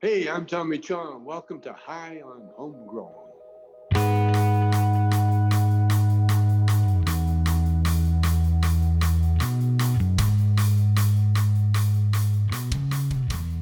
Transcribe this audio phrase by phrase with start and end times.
[0.00, 1.24] Hey, I'm Tommy Chong.
[1.24, 3.10] Welcome to High on Homegrown.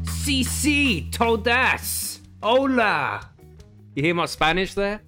[0.05, 3.31] CC, todas, hola.
[3.95, 5.01] You hear my Spanish there?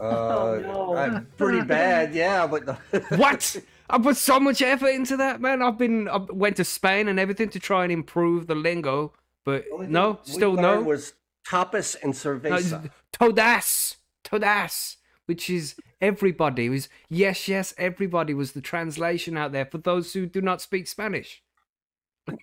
[0.00, 0.96] Uh, no.
[0.96, 2.78] I'm pretty bad, yeah, but
[3.18, 3.56] What?
[3.90, 5.60] I put so much effort into that, man.
[5.60, 9.12] I've been, I went to Spain and everything to try and improve the lingo,
[9.44, 10.88] but no, still learned no.
[10.88, 11.14] Was
[11.46, 12.90] tapas and No, cerveza.
[13.12, 16.66] todas, todas, which is everybody.
[16.66, 20.60] It was yes, yes, everybody was the translation out there for those who do not
[20.60, 21.42] speak Spanish.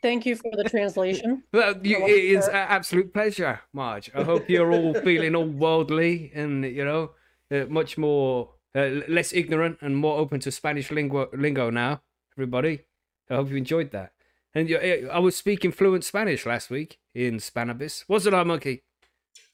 [0.02, 1.44] Thank you for the translation.
[1.54, 4.12] Well, you, it is an absolute pleasure, Marge.
[4.14, 7.12] I hope you're all feeling all worldly and you know
[7.52, 12.02] uh, much more uh, less ignorant and more open to Spanish lingo, lingo now.
[12.36, 12.82] Everybody,
[13.30, 14.12] I hope you enjoyed that.
[14.54, 18.06] And uh, I was speaking fluent Spanish last week in Spannabis.
[18.08, 18.84] Wasn't I, monkey?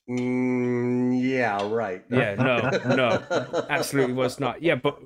[0.10, 2.04] Mm, yeah, right.
[2.10, 4.62] Yeah, no, no, absolutely was not.
[4.62, 5.00] Yeah, but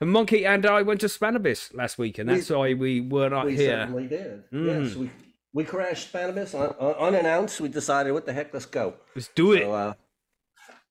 [0.00, 3.46] monkey and I went to Spannabis last week, and We- that's why we were not
[3.46, 3.70] we here.
[3.70, 4.50] We certainly did.
[4.52, 4.84] Mm.
[4.84, 5.10] Yes, we
[5.52, 7.60] we crashed Spannabis un, un, unannounced.
[7.60, 8.94] We decided, what the heck, let's go.
[9.14, 9.62] Let's do it.
[9.62, 9.94] So, uh,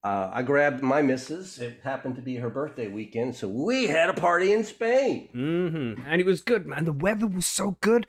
[0.04, 1.58] uh, I grabbed my missus.
[1.60, 5.30] It happened to be her birthday weekend, so we had a party in Spain.
[5.32, 6.86] hmm And it was good, man.
[6.86, 8.06] The weather was so good.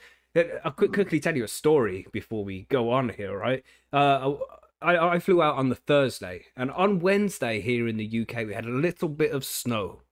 [0.64, 3.62] I'll quick, quickly tell you a story before we go on here, right?
[3.92, 4.34] Uh,
[4.82, 8.54] I, I flew out on the Thursday, and on Wednesday here in the UK, we
[8.54, 10.02] had a little bit of snow.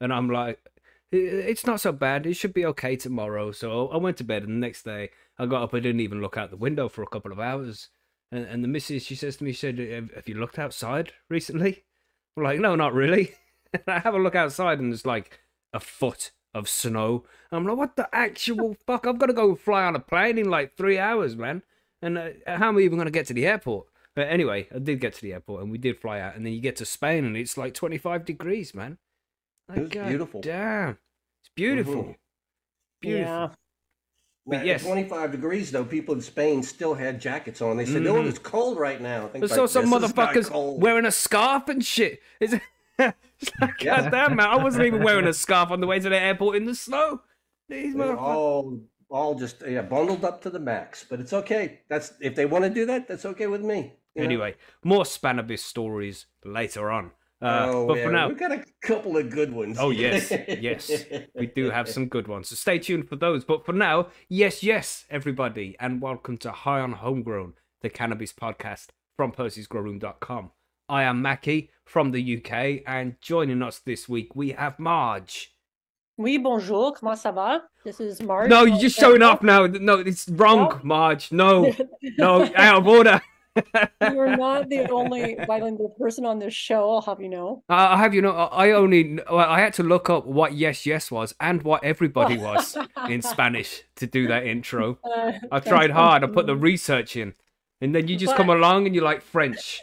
[0.00, 0.60] And I'm like,
[1.10, 2.26] it's not so bad.
[2.26, 3.52] It should be okay tomorrow.
[3.52, 5.74] So I went to bed, and the next day, I got up.
[5.74, 7.88] I didn't even look out the window for a couple of hours.
[8.30, 11.84] And, and the missus, she says to me, she said, have, you looked outside recently?
[12.36, 13.34] I'm like, no, not really.
[13.86, 15.40] I have a look outside, and there's like
[15.72, 17.24] a foot of snow.
[17.50, 19.06] I'm like, what the actual fuck?
[19.06, 21.62] I've got to go fly on a plane in like three hours, man.
[22.00, 23.86] And uh, how am I even going to get to the airport?
[24.14, 26.34] But anyway, I did get to the airport, and we did fly out.
[26.36, 28.98] And then you get to Spain, and it's like 25 degrees, man.
[29.68, 30.40] Like, It beautiful.
[30.42, 30.98] Damn,
[31.40, 31.94] it's beautiful.
[31.94, 32.16] Mhm.
[33.00, 33.32] Beautiful.
[33.32, 33.48] Yeah.
[34.44, 34.82] But Now, yes.
[34.84, 37.76] 25 degrees, though, people in Spain still had jackets on.
[37.76, 38.28] They said, "No, Mhm.
[38.28, 41.12] it's cold right now." I Things saw like, some "This is not motherfuckers wearing a
[41.12, 42.20] scarf and shit.
[42.40, 42.64] Is it's
[42.98, 43.12] Yeah.
[43.80, 44.46] God damn, man.
[44.46, 47.20] I wasn't even wearing a scarf on the way to the airport in the snow.
[47.68, 48.20] These motherfuckers.
[48.20, 51.04] all all just yeah bundled up to the max.
[51.08, 51.80] But it's okay.
[51.88, 53.94] That's if they want to do that, that's okay with me.
[54.14, 54.24] you know?
[54.24, 57.12] Anyway, more Spannabis stories later on.
[57.40, 59.76] Uh, oh, but yeah, for now, we've got a couple of good ones.
[59.80, 60.30] oh yes,
[60.60, 60.92] yes,
[61.34, 62.48] we do have some good ones.
[62.48, 63.44] So stay tuned for those.
[63.44, 68.88] But for now, yes, yes, everybody, and welcome to High on Homegrown, the cannabis podcast
[69.16, 70.52] from Percy'sGrowroom.com.
[70.92, 75.54] I am Macky from the UK, and joining us this week we have Marge.
[76.18, 76.92] Oui, bonjour.
[76.92, 77.62] Comment ça va?
[77.82, 78.50] This is Marge.
[78.50, 79.66] No, you're just showing up now.
[79.66, 80.80] No, it's wrong, No.
[80.82, 81.32] Marge.
[81.32, 81.72] No,
[82.18, 83.22] no, out of order.
[84.02, 87.62] You're not the only bilingual person on this show, I'll have you know.
[87.70, 90.84] Uh, I have you know, I only well, I had to look up what yes
[90.84, 92.76] yes was and what everybody was
[93.08, 94.98] in Spanish to do that intro.
[95.04, 96.22] Uh, I tried hard.
[96.22, 97.32] I put the research in,
[97.80, 99.80] and then you just come along and you're like French.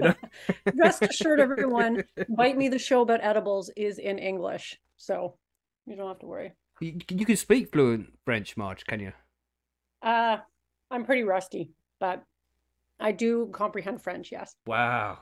[0.74, 4.78] Rest assured, everyone, Bite Me the Show about edibles is in English.
[4.96, 5.34] So
[5.86, 6.52] you don't have to worry.
[6.80, 9.12] You, you can speak fluent French, Marge, can you?
[10.02, 10.38] Uh,
[10.90, 12.22] I'm pretty rusty, but
[12.98, 14.54] I do comprehend French, yes.
[14.66, 15.18] Wow.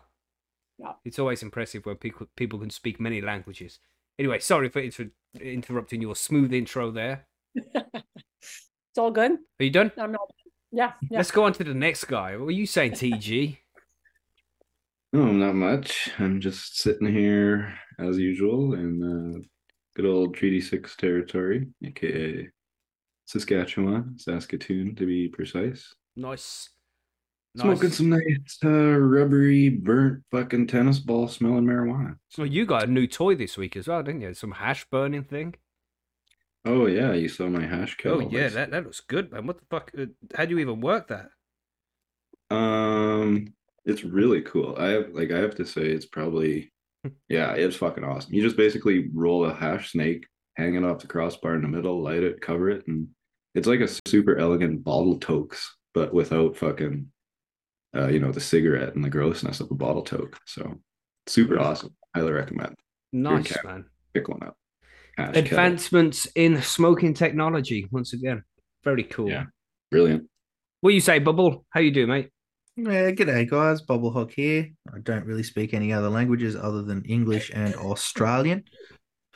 [0.78, 0.92] Yeah.
[1.04, 3.80] It's always impressive when people people can speak many languages.
[4.16, 5.10] Anyway, sorry for inter-
[5.40, 7.26] interrupting your smooth intro there.
[8.98, 9.30] It's all good.
[9.60, 9.92] Are you done?
[9.96, 10.28] I'm not.
[10.72, 11.18] Yeah, yeah.
[11.18, 12.36] Let's go on to the next guy.
[12.36, 13.58] What were you saying, TG?
[15.12, 16.10] No, not much.
[16.18, 19.38] I'm just sitting here as usual in uh,
[19.96, 22.48] good old Treaty Six territory, aka
[23.24, 25.94] Saskatchewan, Saskatoon to be precise.
[26.16, 26.70] Nice.
[27.56, 27.96] Smoking Nice.
[27.96, 32.16] some nice, uh, rubbery, burnt fucking tennis ball smelling marijuana.
[32.28, 34.34] So you got a new toy this week as well, didn't you?
[34.34, 35.54] Some hash burning thing.
[36.64, 39.46] Oh yeah, you saw my hash Oh yeah, that that looks good, man.
[39.46, 39.90] What the fuck?
[39.98, 41.30] Uh, how do you even work that?
[42.50, 43.54] Um,
[43.88, 44.76] it's really cool.
[44.78, 46.70] I have like I have to say it's probably
[47.28, 48.34] yeah, it's fucking awesome.
[48.34, 50.26] You just basically roll a hash snake,
[50.56, 53.08] hang it off the crossbar in the middle, light it, cover it, and
[53.54, 57.08] it's like a super elegant bottle tokes, but without fucking
[57.96, 60.38] uh, you know, the cigarette and the grossness of a bottle toke.
[60.46, 60.78] So
[61.26, 61.94] super awesome.
[62.14, 62.74] Highly recommend.
[63.12, 63.86] Nice, man.
[64.14, 64.56] Pick one up.
[65.16, 65.42] Hash kettle.
[65.42, 68.42] Advancements in smoking technology once again.
[68.84, 69.30] Very cool.
[69.30, 69.44] Yeah.
[69.90, 70.28] Brilliant.
[70.80, 71.64] What you say, Bubble?
[71.70, 72.30] How you doing, mate?
[72.80, 74.68] Yeah, g'day guys, Bubble Hawk here.
[74.94, 78.62] I don't really speak any other languages other than English and Australian,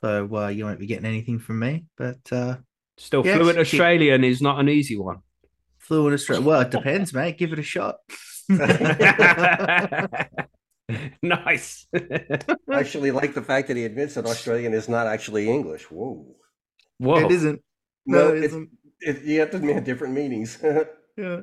[0.00, 1.86] so uh, you won't be getting anything from me.
[1.96, 2.58] But uh,
[2.98, 5.18] Still Yes, fluent keep- Australian is not an easy one.
[5.78, 7.36] Fluent Australian, Well, it depends, mate.
[7.36, 7.96] Give it a shot.
[11.20, 11.86] nice.
[11.92, 12.38] I
[12.72, 15.90] actually like the fact that he admits that Australian is not actually English.
[15.90, 16.24] Whoa.
[16.98, 17.24] Whoa.
[17.26, 17.60] It isn't.
[18.06, 18.68] No, No, it's, isn't.
[19.00, 20.62] it, you have to mean different meanings.
[21.14, 21.40] Yeah.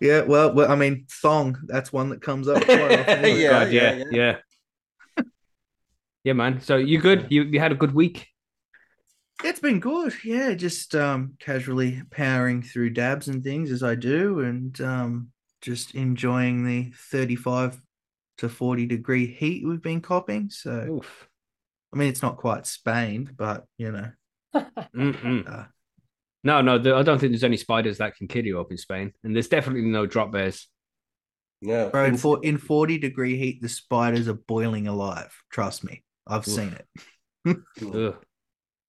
[0.00, 3.24] Yeah, well, well, I mean, thong, that's one that comes up quite often.
[3.36, 4.36] Yeah, God, yeah, yeah, yeah,
[6.24, 6.32] yeah.
[6.32, 6.60] man.
[6.60, 7.26] So you good?
[7.30, 8.28] You you had a good week?
[9.44, 10.14] It's been good.
[10.24, 15.28] Yeah, just um casually powering through dabs and things as I do and um
[15.60, 17.80] just enjoying the 35
[18.38, 20.50] to 40 degree heat we've been copping.
[20.50, 21.28] So Oof.
[21.92, 24.10] I mean it's not quite Spain, but you know.
[24.54, 25.64] Uh,
[26.46, 26.78] No, no.
[26.78, 29.34] there- I don't think there's any spiders that can kill you up in Spain, and
[29.34, 30.68] there's definitely no drop bears.
[31.60, 35.32] Yeah, bro, in, in- for, in 40 degree heat, the spiders are boiling alive.
[35.50, 36.04] Trust me.
[36.26, 36.54] I've Oof.
[36.54, 37.56] seen it.
[37.94, 38.16] Ugh.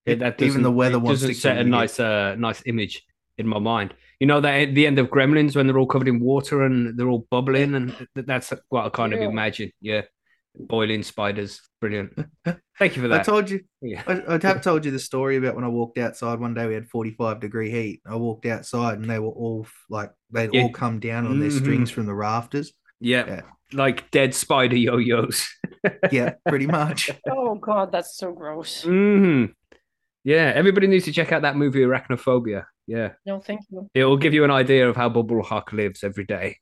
[0.05, 3.03] Yeah, that Even the weather it wants doesn't to set a nice, uh, nice image
[3.37, 3.93] in my mind.
[4.19, 6.97] You know that at the end of Gremlins when they're all covered in water and
[6.97, 9.71] they're all bubbling, and that's what I kind of imagine.
[9.81, 10.03] Yeah,
[10.59, 12.13] boiling spiders, brilliant.
[12.79, 13.21] Thank you for that.
[13.21, 14.03] I told you Yeah.
[14.07, 16.67] I, I'd have told you the story about when I walked outside one day.
[16.67, 18.01] We had 45 degree heat.
[18.05, 20.63] I walked outside and they were all like, they'd Yeah.
[20.63, 21.59] all come down on their Mhm.
[21.59, 22.73] strings from the rafters.
[22.99, 23.41] Yeah, Yeah.
[23.73, 25.47] like dead spider yo-yos.
[26.11, 27.09] Yeah, pretty much.
[27.29, 28.83] Oh God, that's so gross.
[28.83, 29.45] hmm
[30.23, 32.65] Yeah, everybody needs to check out that movie Arachnophobia.
[32.87, 33.89] Yeah, No, thank you.
[33.93, 36.57] it will give you an idea of how Bubble Hawk lives every day.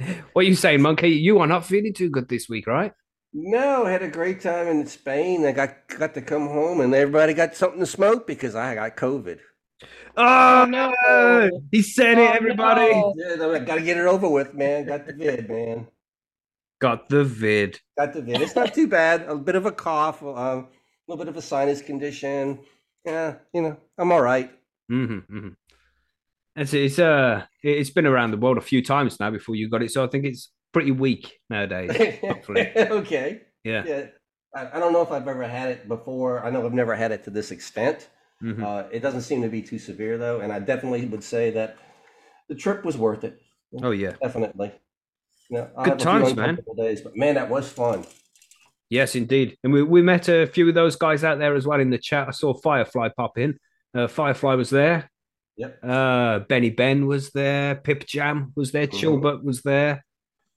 [0.32, 1.08] What are you saying, Monkey?
[1.10, 2.92] You are not feeling too good this week, right?
[3.32, 5.44] no, I had a great time in Spain.
[5.46, 8.96] I got got to come home and everybody got something to smoke because I got
[8.96, 9.38] COVID.
[10.16, 11.50] Oh, no.
[11.70, 12.92] He said Oh, it, everybody.
[12.92, 13.14] no.
[13.16, 14.86] Yeah, I got to get it over with, man.
[14.86, 15.86] Got the vid, man.
[16.80, 17.80] Got the vid.
[17.96, 18.40] Got the vid.
[18.42, 19.22] It's not too bad.
[19.28, 20.66] A bit of a cough, um, a
[21.06, 22.60] little bit of a sinus condition.
[23.04, 24.50] Yeah, you know, I'm all right.
[24.88, 25.48] hmm hmm
[26.60, 29.82] It's it's uh it's been around the world a few times now before you got
[29.82, 32.18] it, so I think it's pretty weak nowadays.
[32.20, 32.70] Hopefully.
[32.76, 33.40] okay.
[33.64, 33.82] Yeah.
[33.86, 34.06] Yeah.
[34.54, 36.44] I, I don't know if I've ever had it before.
[36.44, 38.10] I know I've never had it to this extent.
[38.42, 38.62] Mhm.
[38.62, 41.78] Uh, it doesn't seem to be too severe though, and I definitely would say that
[42.48, 43.40] the trip was worth it.
[43.82, 44.12] Oh yeah.
[44.22, 44.72] Definitely.
[45.48, 46.58] Yeah, Good have a few times, man.
[46.76, 48.04] Days, but man, that was fun.
[48.90, 49.56] Yes, indeed.
[49.64, 51.98] And we, we met a few of those guys out there as well in the
[51.98, 52.28] chat.
[52.28, 53.58] I saw Firefly pop in.
[53.94, 55.10] Uh, Firefly was there.
[55.60, 55.78] Yep.
[55.84, 57.74] Uh, Benny Ben was there.
[57.74, 58.86] Pip Jam was there.
[58.86, 58.92] Mhm.
[58.98, 60.02] Chillbutt was there.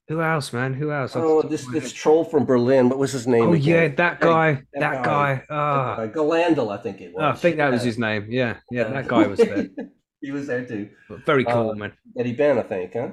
[0.08, 0.74] Who else, man?
[0.74, 1.14] Who else?
[1.16, 2.88] Oh, this this troll from Berlin.
[2.90, 3.44] What was his name?
[3.50, 4.54] Oh yeah, that guy.
[4.74, 5.44] that That guy.
[5.50, 6.08] guy.
[6.08, 7.22] Galandel, I think it was.
[7.24, 8.28] I think that was his name.
[8.30, 9.68] Yeah, yeah, that guy was there.
[10.22, 10.90] he was there too.
[11.10, 11.94] But very cool, Uh, man.
[12.18, 13.12] Eddie Ben, I think, huh?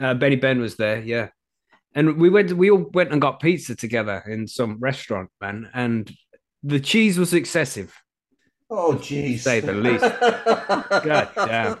[0.00, 1.28] Uh, Benny Ben was there, yeah.
[1.94, 2.52] And we went.
[2.52, 5.70] We all went and got pizza together in some restaurant, man.
[5.74, 6.10] And
[6.64, 7.92] the cheese was excessive.
[8.76, 9.38] Oh, jeez.
[9.40, 10.02] say the least.
[11.04, 11.78] God damn.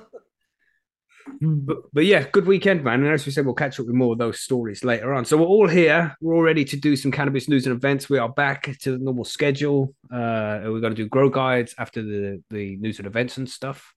[1.40, 3.02] But, but yeah, good weekend, man.
[3.02, 5.24] And as we said, we'll catch up with more of those stories later on.
[5.24, 6.16] So we're all here.
[6.20, 8.08] We're all ready to do some cannabis news and events.
[8.08, 9.94] We are back to the normal schedule.
[10.04, 13.92] Uh, we're going to do grow guides after the the news and events and stuff.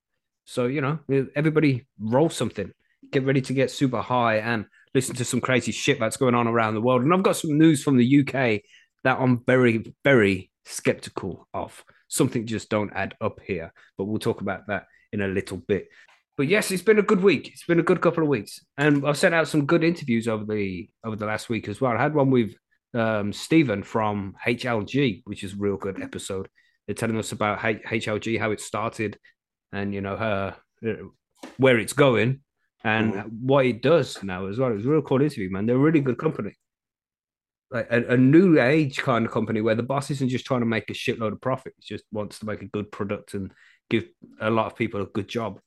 [0.45, 0.99] So you know,
[1.35, 2.71] everybody roll something.
[3.11, 4.65] Get ready to get super high and
[4.95, 7.03] listen to some crazy shit that's going on around the world.
[7.03, 8.61] And I've got some news from the UK
[9.03, 11.83] that I'm very, very skeptical of.
[12.07, 13.74] Something just don't add up here.
[13.98, 15.88] But we'll talk about that in a little bit.
[16.38, 17.50] But yes, it's been a good week.
[17.50, 20.45] It's been a good couple of weeks, and I've sent out some good interviews over
[20.45, 21.97] the over the last week as well.
[21.97, 22.54] I had one with
[22.94, 26.47] um, Stephen from HLG, which is a real good episode.
[26.85, 29.18] They're telling us about H- HLG, how it started,
[29.71, 30.56] and you know her
[31.57, 32.42] where it's going,
[32.83, 34.71] and what it does now as well.
[34.71, 35.66] It was a real cool interview, man.
[35.66, 36.56] They're a really good company,
[37.71, 40.66] like a, a new age kind of company where the boss isn't just trying to
[40.66, 43.52] make a shitload of profit; he just wants to make a good product and
[43.90, 44.06] give
[44.40, 45.59] a lot of people a good job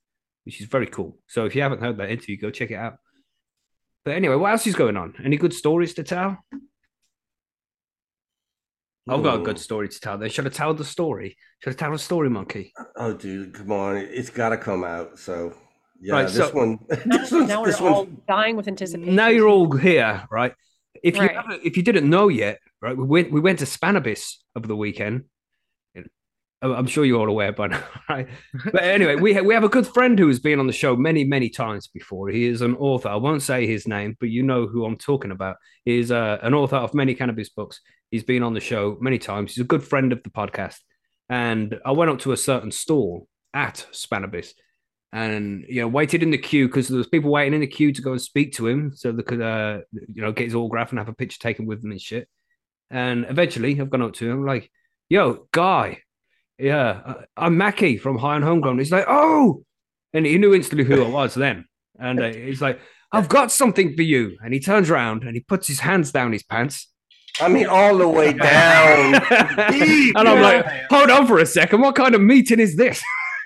[0.43, 1.19] which is very cool.
[1.27, 2.97] So if you haven't heard that interview, go check it out.
[4.03, 5.13] But anyway, what else is going on?
[5.23, 6.43] Any good stories to tell?
[9.07, 10.17] I've got a good story to tell.
[10.17, 11.35] Then should I tell the story?
[11.59, 12.71] Should I tell the story, monkey?
[12.95, 13.97] Oh, dude, come on!
[13.97, 15.19] It's got to come out.
[15.19, 15.53] So,
[15.99, 16.79] yeah, Right, this so- one.
[17.05, 19.15] Now, This one's, now we're this all one's dying with anticipation.
[19.15, 20.53] Now you're all here, right?
[21.03, 22.95] If you haven't- if you didn't know yet, right?
[22.95, 25.23] We went we went to Spannabis over the weekend.
[26.63, 28.27] I'm sure you're all aware by now, right?
[28.71, 30.95] But anyway, we ha- we have a good friend who has been on the show
[30.95, 32.29] many many times before.
[32.29, 33.09] He is an author.
[33.09, 35.55] I won't say his name, but you know who I'm talking about.
[35.85, 37.81] He is uh, an author of many cannabis books.
[38.11, 39.55] He's been on the show many times.
[39.55, 40.77] He's a good friend of the podcast.
[41.29, 44.53] And I went up to a certain stall at Spannabis
[45.13, 47.91] and you know waited in the queue because there was people waiting in the queue
[47.91, 50.91] to go and speak to him so they could uh you know get his autograph
[50.91, 52.27] and have a picture taken with him and shit.
[52.89, 54.69] And eventually, I've gone up to him like,
[55.07, 55.99] "Yo, guy,
[56.61, 58.77] yeah, uh, I'm Macky from High on Homegrown.
[58.77, 59.63] He's like, oh,
[60.13, 61.65] and he knew instantly who I was then.
[61.99, 62.79] And uh, he's like,
[63.11, 64.37] I've got something for you.
[64.43, 66.87] And he turns around and he puts his hands down his pants.
[67.39, 69.21] I mean, all the way down.
[70.13, 71.81] And I'm like, hold on for a second.
[71.81, 73.01] What kind of meeting is this?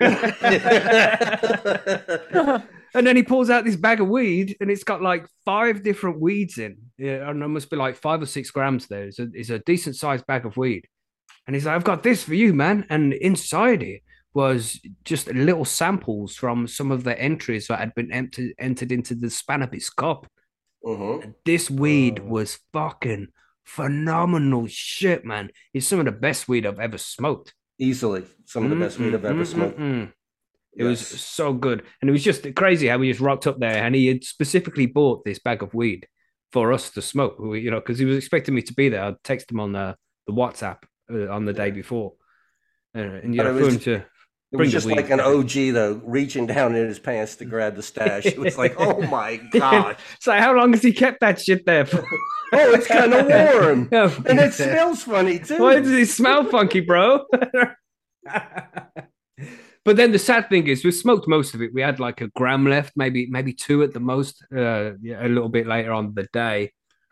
[2.94, 6.20] and then he pulls out this bag of weed and it's got like five different
[6.20, 6.76] weeds in.
[6.98, 9.04] Yeah, and there must be like five or six grams there.
[9.04, 10.86] It's a, it's a decent sized bag of weed.
[11.46, 12.86] And he's like, I've got this for you, man.
[12.90, 14.02] And inside it
[14.34, 19.14] was just little samples from some of the entries that had been entered, entered into
[19.14, 20.26] the span of Spannabis Cup.
[20.84, 21.34] Mhm.
[21.44, 23.28] This weed was fucking
[23.64, 25.50] phenomenal shit, man.
[25.72, 27.54] It's some of the best weed I've ever smoked.
[27.78, 29.78] Easily some of the best weed I've ever Mm, mm, smoked.
[29.78, 30.12] mm, mm.
[30.76, 31.20] It was Yes.
[31.22, 31.82] so good.
[32.00, 34.86] And it was just crazy how we just rocked up there and he had specifically
[34.86, 36.06] bought this bag of weed
[36.52, 39.02] for us to smoke, We- you know, because he was expecting me to be there.
[39.02, 40.78] I'd text him on the, the WhatsApp
[41.12, 42.14] uh, on the day before.
[42.94, 44.04] Uh, and, you But know, it for was- him to
[44.56, 47.76] It bring was just like an OG though, reaching down in his pants to grab
[47.76, 48.24] the stash.
[48.24, 49.96] It was like, oh my god!
[50.20, 52.04] So how long has he kept that shit there for?
[52.52, 55.58] Oh, it's kind of warm, and it smells funny too.
[55.58, 57.26] Why does it smell funky, bro?
[59.84, 61.74] but then the sad thing is, we smoked most of it.
[61.74, 64.44] We had like a gram left, maybe maybe two at the most.
[64.56, 66.70] Uh, a little bit later on the day,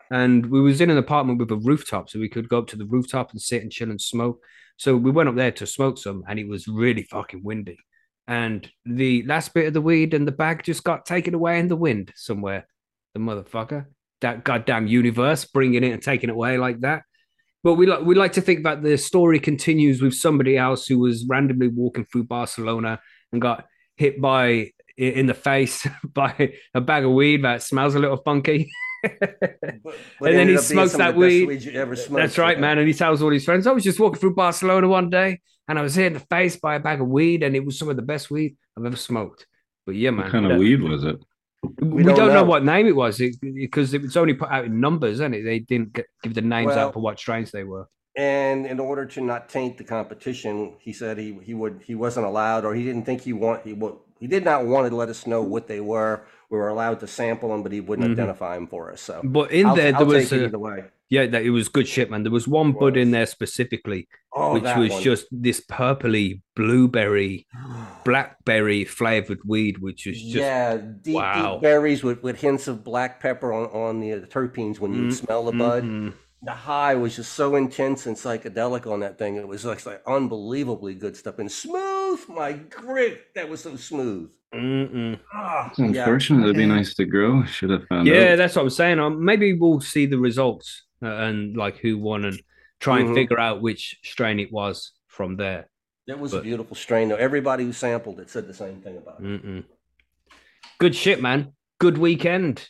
[0.09, 2.77] and we was in an apartment with a rooftop, so we could go up to
[2.77, 4.39] the rooftop and sit and chill and smoke.
[4.77, 7.77] So we went up there to smoke some, and it was really fucking windy.
[8.27, 11.67] And the last bit of the weed and the bag just got taken away in
[11.67, 12.67] the wind somewhere.
[13.13, 13.85] The motherfucker,
[14.21, 17.03] that goddamn universe, bringing it and taking it away like that.
[17.63, 20.99] But we like we like to think that the story continues with somebody else who
[20.99, 22.99] was randomly walking through Barcelona
[23.31, 23.65] and got
[23.95, 28.71] hit by in the face by a bag of weed that smells a little funky.
[29.83, 31.47] But- but And then he smokes that weed.
[31.47, 32.21] weed you ever smoked.
[32.21, 32.61] That's right, yeah.
[32.61, 32.77] man.
[32.79, 35.41] And he tells all his friends, oh, I was just walking through Barcelona one day
[35.67, 37.77] and I was hit in the face by a bag of weed, and it was
[37.77, 39.47] some of the best weed I've ever smoked.
[39.85, 40.25] But yeah, man.
[40.25, 41.17] What kind of weed was it?
[41.79, 42.33] We, don't don't, know.
[42.35, 42.43] know.
[42.43, 45.33] what name it was because it was only put out in numbers, and?
[45.33, 47.87] They didn't get, give the names Well- out for what strains they were.
[48.17, 52.25] And in order to not taint the competition, he said he he would he wasn't
[52.25, 55.09] allowed, or he didn't think he want he would he did not want to let
[55.09, 56.25] us know what they were.
[56.49, 58.11] We were allowed to sample them, but he wouldn't Mhm.
[58.13, 59.01] identify them for us.
[59.01, 60.83] So But in I'll, there, there I'll was a, either way.
[61.09, 62.23] yeah, that it was good shit, man.
[62.23, 65.01] There was one bud in there specifically, Oh, which was one.
[65.03, 67.47] just this purpley blueberry,
[68.05, 71.53] blackberry flavored weed, which was just yeah, deep, wow.
[71.53, 75.13] deep berries with, with hints of black pepper on, on the terpenes when you Mm,
[75.13, 75.83] smell the bud.
[75.83, 76.13] mhm.
[76.43, 79.35] The high was just so intense and psychedelic on that thing.
[79.37, 82.19] It was like, like unbelievably good stuff and smooth.
[82.29, 84.31] My grit, that was so smooth.
[84.55, 85.19] Mm-mm.
[85.33, 86.43] Ah, It's unfortunate.
[86.43, 87.43] It'd be nice to grow.
[87.45, 88.37] Should have found Yeah, out.
[88.37, 88.99] that's what I'm saying.
[88.99, 92.41] Um, maybe we'll see the results uh, and like who won and
[92.79, 93.15] try and Mhm.
[93.15, 95.69] figure out which strain it was from there.
[96.07, 97.15] It was But- a beautiful strain, though.
[97.15, 99.23] Everybody who sampled it said the same thing about it.
[99.23, 99.63] Mm-mm.
[100.77, 101.53] Good shit, man.
[101.79, 102.69] Good weekend.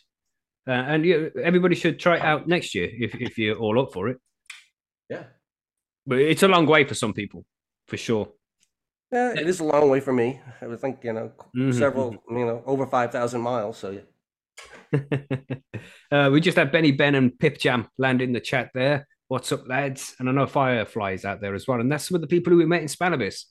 [0.66, 3.92] Uh, and yeah, everybody should try it out next year if, if you're all up
[3.92, 4.18] for it.
[5.08, 5.24] Yeah.
[6.06, 7.44] But it's a long way for some people,
[7.86, 8.32] for sure.
[9.12, 10.40] Yeah, it is a long way for me.
[10.60, 13.78] I would think, you know, Mhm, several, you know, over 5,000 miles.
[13.78, 14.02] So, yeah.
[16.10, 19.06] uh, we just had Benny Ben and Pip Jam land in the chat there.
[19.28, 20.14] What's up, lads?
[20.18, 21.80] And I know Firefly is out there as well.
[21.80, 23.44] And that's some of the people who we met in Spannabis.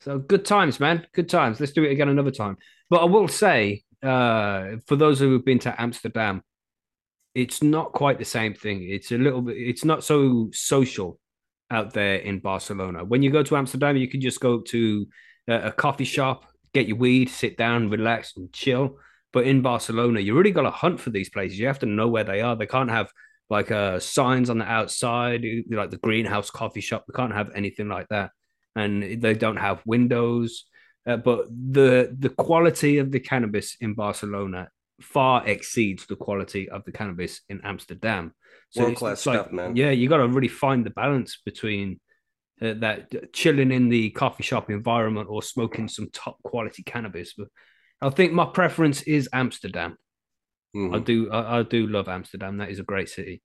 [0.00, 1.06] So good times, man.
[1.14, 1.58] Good times.
[1.58, 2.56] Let's do it again another time.
[2.90, 6.42] But I will say, uh, for those who have been to Amsterdam,
[7.34, 8.82] it's not quite the same thing.
[8.88, 11.18] It's a little bit, it's not so social
[11.70, 13.04] out there in Barcelona.
[13.04, 15.06] When you go to Amsterdam, you can just go to
[15.48, 18.98] a, coffee shop, get your weed, sit down, relax, and chill.
[19.32, 21.58] But in Barcelona, you really got to hunt for these places.
[21.58, 22.56] You have to know where they are.
[22.56, 23.10] They can't have
[23.50, 27.04] like uh, signs on the outside, like the greenhouse coffee shop.
[27.06, 28.30] They can't have anything like that,
[28.74, 30.64] and they don't have windows.
[31.06, 34.68] Uh, but the the quality of the cannabis in Barcelona
[35.00, 38.34] far exceeds the quality of the cannabis in Amsterdam.
[38.76, 39.76] It's- World-class it's like- stuff, man.
[39.76, 42.00] Yeah, you got to really find the balance between
[42.62, 47.34] uh, that chilling in the coffee shop environment or smoking some top quality cannabis.
[47.34, 47.48] But
[48.00, 49.96] I think my preference is Amsterdam.
[50.74, 51.04] I Mhm.
[51.04, 52.56] do I, I do love Amsterdam.
[52.58, 53.42] That is a great city.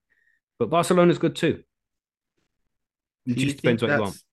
[0.59, 1.63] But Barcelona's good too.
[3.25, 4.13] It Do you just depends think what you want.
[4.13, 4.23] that's-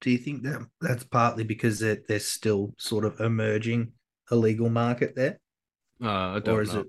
[0.00, 3.92] Do you think that that's partly because they're, they're still sort of emerging
[4.30, 5.40] a legal market there,
[6.02, 6.80] Uh, I don't or is know.
[6.80, 6.86] it?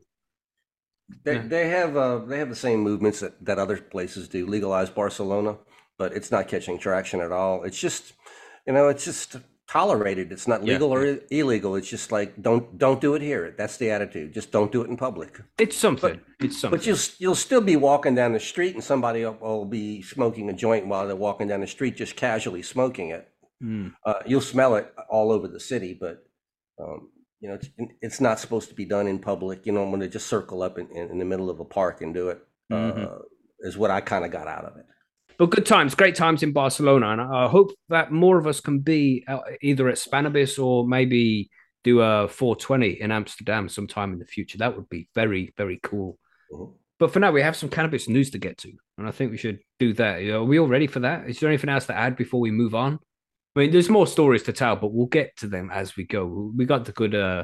[1.24, 1.48] They, Yeah.
[1.48, 4.46] they have uh, they have the same movements that, that other places do.
[4.46, 5.58] Legalize Barcelona,
[5.98, 7.64] but it's not catching traction at all.
[7.64, 8.14] It's just,
[8.68, 9.38] you know, it's just
[9.68, 10.32] tolerated.
[10.32, 11.76] It's not Yeah, legal or i- illegal.
[11.76, 13.54] It's just like don't don't do it here.
[13.58, 14.34] That's the attitude.
[14.34, 15.40] Just don't do it in public.
[15.58, 16.20] It's something.
[16.40, 16.78] it's something.
[16.78, 20.02] But you'll s- you'll still be walking down the street, and somebody will, will be
[20.02, 23.28] smoking a joint while they're walking down the street, just casually smoking it.
[23.64, 23.94] Mm.
[24.06, 26.24] Uh, you'll smell it all over the city, but
[26.82, 27.10] um,
[27.40, 27.70] you know it's
[28.02, 29.66] it's not supposed to be done in public.
[29.66, 31.66] You know, I'm going to just circle up in, in, in the middle of a
[31.66, 32.40] park and do it.
[32.72, 33.22] Uh, Mhm.
[33.62, 34.86] Is what I kind of got out of it.
[35.38, 38.80] But good times, great times in Barcelona, and I hope that more of us can
[38.80, 39.26] be
[39.62, 41.50] either at Spannabis or maybe
[41.84, 44.58] do a 420 in Amsterdam sometime in the future.
[44.60, 46.18] That would be very, very cool.
[46.54, 46.74] Mhm.
[47.00, 49.38] But for now, we have some cannabis news to get to, and I think we
[49.38, 50.22] should do that.
[50.24, 51.30] Are we all ready for that?
[51.30, 53.00] Is there anything else to add before we move on?
[53.60, 56.52] I mean, there's more stories to tell, but we'll get to them as we go.
[56.56, 57.44] We got the good, uh,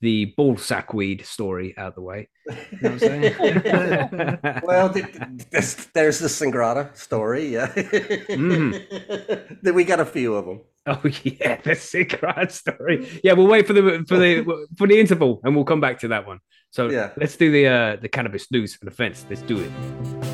[0.00, 2.28] the ball sack weed story out of the way.
[2.46, 4.60] You know what I'm saying?
[4.62, 7.48] Well, th- th- there's, there's the Sagrada story.
[7.48, 9.58] Yeah, Mm.
[9.62, 10.60] then we got a few of them.
[10.86, 13.20] Oh yeah, the secret story.
[13.24, 16.08] Yeah, we'll wait for the for the for the interval, and we'll come back to
[16.08, 16.38] that one.
[16.70, 17.10] So Yeah.
[17.16, 19.26] let's do the uh the cannabis news and events.
[19.28, 20.25] Let's do it.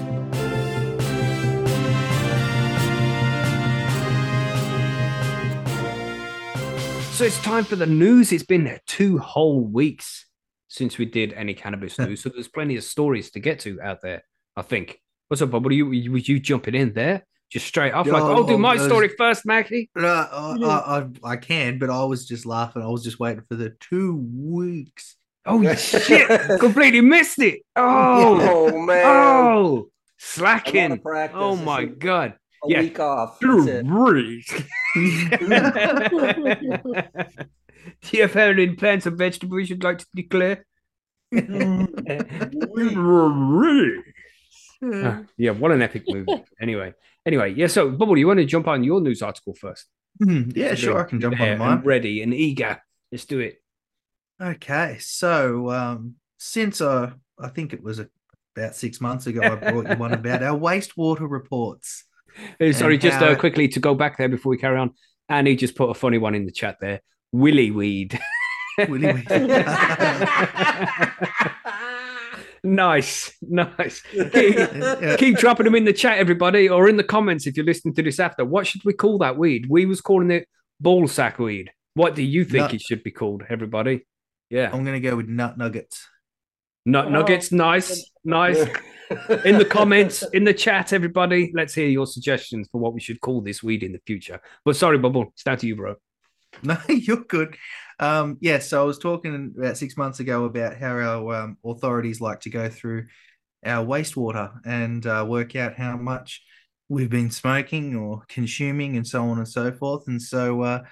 [7.23, 8.33] So it's time for the news.
[8.33, 10.27] It's been two whole weeks
[10.67, 14.01] since we did any cannabis news, so there's plenty of stories to get to out
[14.03, 14.25] there.
[14.57, 15.01] I think.
[15.29, 15.63] What's up, Bob?
[15.63, 16.11] What are you?
[16.11, 18.09] Was you jumping in there just straight off?
[18.09, 19.89] Like, I'll oh, do my was- story first, Macky.
[19.95, 22.83] No, I, I, I, can, but I was just laughing.
[22.83, 25.15] I was just waiting for the two weeks.
[25.47, 26.27] Oh shit!
[26.59, 27.61] Completely missed it.
[27.77, 30.99] Oh, Oh man, oh, slacking.
[30.99, 31.39] practice.
[31.41, 32.35] Oh my god.
[32.65, 32.81] A yeah.
[32.81, 33.39] week off.
[33.41, 33.87] That's it.
[38.03, 40.65] Do you have any plants or vegetables you'd like to declare?
[44.85, 46.45] Ah, yeah, what an epic movie.
[46.61, 46.93] Anyway,
[47.25, 47.69] anyway, yeah.
[47.69, 49.87] So, Bubble, you want to jump on your news article first?
[50.21, 51.73] Hmm, yeah, sure, I can jump on mine.
[51.79, 52.83] and ready and eager.
[53.11, 53.63] Let's do it.
[54.41, 58.09] Okay, so um, since uh, I think it was a,
[58.57, 62.05] about six months ago, I brought you one about our wastewater reports.
[62.61, 64.93] Uh, Sorry, And just how uh, quickly to go back there before we carry on.
[65.29, 67.01] Annie just put a funny one in the chat there.
[67.33, 68.19] Willy weed.
[68.89, 69.27] Willy weed.
[72.65, 74.03] nice, nice.
[74.13, 75.17] Keep, Yeah.
[75.19, 78.03] keep dropping them in the chat, everybody, or in the comments if you're listening to
[78.03, 78.45] this after.
[78.45, 79.67] What should we call that weed?
[79.69, 80.49] We was calling it
[80.81, 81.71] ball sack weed.
[81.95, 84.07] What do you think Nut- it should be called, everybody?
[84.51, 86.07] Yeah, I'm gonna go with nut nuggets.
[86.87, 87.53] nut Oh, nuggets.
[87.53, 88.67] Nice, nice.
[89.45, 91.53] In the comments, in the chat, everybody.
[91.55, 94.41] Let's hear your suggestions for what we should call this weed in the future.
[94.65, 95.97] But sorry, Bubble, it's down to you, bro.
[96.63, 97.57] No, you're good.
[97.99, 102.21] Um, yeah, so I was talking about six months ago about how our um, authorities
[102.21, 103.07] like to go through
[103.65, 106.43] our wastewater and uh, work out how much
[106.89, 110.07] we've been smoking or consuming and so on and so forth.
[110.09, 110.83] And so uh,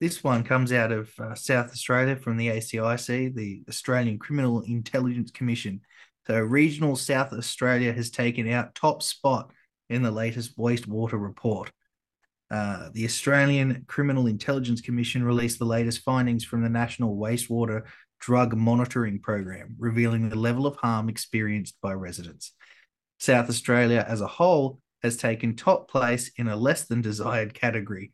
[0.00, 5.30] this one comes out of uh, South Australia from the ACIC, the Australian Criminal Intelligence
[5.30, 5.82] Commission.
[6.30, 9.50] So regional South Australia has taken out top spot
[9.88, 11.72] in the latest wastewater report.
[12.52, 17.82] Uh, the Australian Criminal Intelligence Commission released the latest findings from the National Wastewater
[18.20, 22.52] Drug Monitoring Program, revealing the level of harm experienced by residents.
[23.18, 28.12] South Australia as a whole has taken top place in a less than desired category.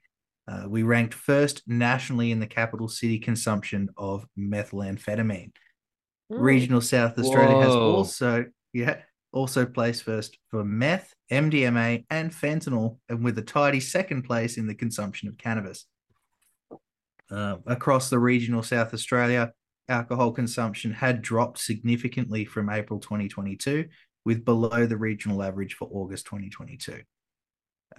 [0.48, 5.50] Uh, we ranked first nationally in the capital city consumption of methamphetamine.
[6.28, 8.98] Regional South Australia has also, yeah,
[9.32, 14.66] also placed first for meth, MDMA, and fentanyl, and with a tidy second place in
[14.66, 15.86] the consumption of cannabis.
[17.30, 19.52] Uh, across the regional South Australia,
[19.88, 23.86] alcohol consumption had dropped significantly from April 2022,
[24.24, 27.00] with below the regional average for August 2022.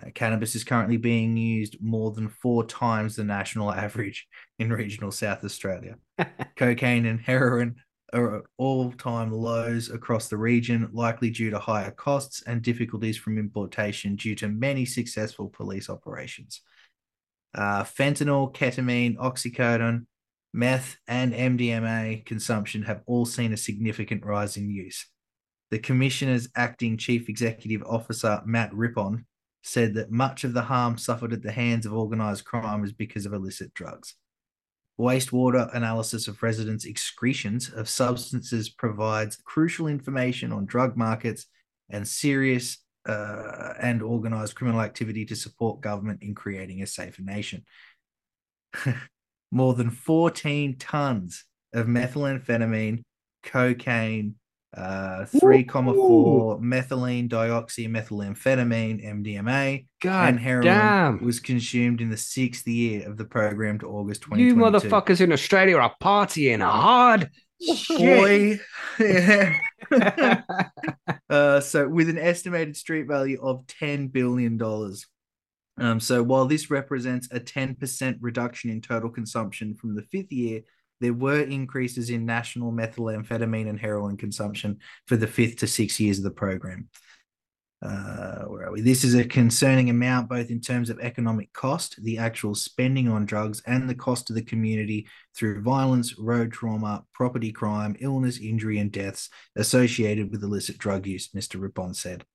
[0.02, 4.28] Uh, cannabis is currently being used more than four times the national average
[4.60, 5.96] in regional South Australia.
[6.58, 7.76] Cocaine and heroin
[8.14, 13.18] are at all time lows across the region, likely due to higher costs and difficulties
[13.18, 16.62] from importation due to many successful police operations.
[17.54, 20.06] Uh, fentanyl, ketamine, oxycodone,
[20.54, 25.08] meth, and MDMA consumption have all seen a significant rise in use.
[25.70, 29.26] The Commissioner's acting chief executive officer, Matt Rippon,
[29.64, 33.26] said that much of the harm suffered at the hands of organised crime is because
[33.26, 34.16] of illicit drugs.
[35.00, 41.46] Wastewater analysis of residents' excretions of substances provides crucial information on drug markets
[41.90, 47.64] and serious uh, and organized criminal activity to support government in creating a safer nation.
[49.52, 53.04] More than 14 tons of methamphetamine,
[53.44, 54.36] cocaine,
[54.76, 61.24] uh, 3,4 methylene dioxymethylamphetamine, MDMA, God and heroin damn.
[61.24, 65.78] was consumed in the sixth year of the program to August You motherfuckers in Australia
[65.78, 67.30] are partying hard.
[67.62, 67.98] Shit.
[67.98, 68.60] Boy.
[69.00, 69.58] Yeah.
[71.30, 74.62] uh, so with an estimated street value of $10 billion.
[75.80, 80.62] Um, so while this represents a 10% reduction in total consumption from the fifth year,
[81.00, 86.18] there were increases in national methamphetamine and heroin consumption for the fifth to sixth years
[86.18, 86.90] of the program.
[87.80, 88.82] Uh, where are we?
[88.82, 93.26] This is a concerning amount, both in terms of economic cost, the actual spending on
[93.26, 98.80] drugs, and the cost to the community through violence, road trauma, property crime, illness, injury,
[98.80, 101.62] and deaths associated with illicit drug use, Mr.
[101.62, 102.26] Rippon said.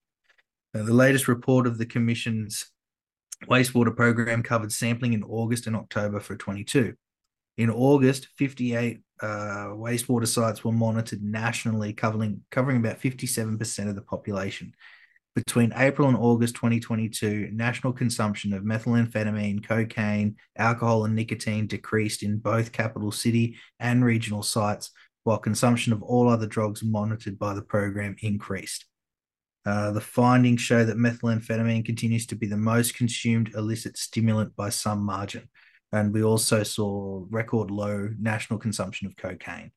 [0.74, 2.70] Uh, the latest report of the Commission's
[3.46, 6.94] wastewater program covered sampling in August and October for 22.
[7.56, 9.26] In August, 58 uh,
[9.74, 14.72] wastewater sites were monitored nationally, covering, covering about 57% of the population.
[15.34, 22.38] Between April and August 2022, national consumption of methamphetamine, cocaine, alcohol, and nicotine decreased in
[22.38, 24.90] both capital city and regional sites,
[25.24, 28.84] while consumption of all other drugs monitored by the program increased.
[29.64, 34.68] Uh, the findings show that methamphetamine continues to be the most consumed illicit stimulant by
[34.68, 35.48] some margin.
[35.92, 39.72] And we also saw record low national consumption of cocaine.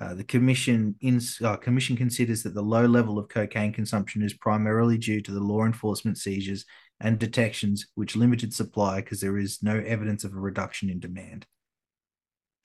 [0.00, 4.34] Uh, the commission in, uh, commission considers that the low level of cocaine consumption is
[4.34, 6.64] primarily due to the law enforcement seizures
[7.00, 11.46] and detections, which limited supply because there is no evidence of a reduction in demand.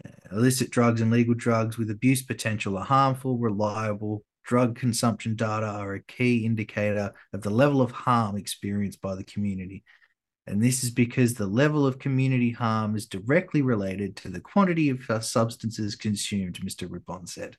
[0.04, 4.24] Uh, illicit drugs and legal drugs with abuse potential are harmful, reliable.
[4.44, 9.24] Drug consumption data are a key indicator of the level of harm experienced by the
[9.24, 9.84] community.
[10.50, 14.90] And this is because the level of community harm is directly related to the quantity
[14.90, 16.90] of uh, substances consumed, Mr.
[16.90, 17.56] Rippon said.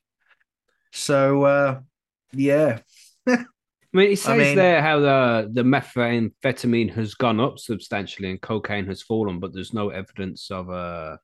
[0.92, 1.80] So, uh,
[2.32, 2.80] yeah.
[3.28, 3.44] I
[3.92, 8.86] mean, it says mean- there how the the methamphetamine has gone up substantially and cocaine
[8.86, 11.16] has fallen, but there's no evidence of uh,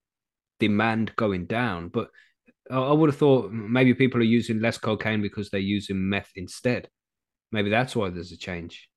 [0.58, 1.88] demand going down.
[1.88, 2.10] But
[2.70, 6.30] I, I would have thought maybe people are using less cocaine because they're using meth
[6.34, 6.88] instead.
[7.52, 8.88] Maybe that's why there's a change.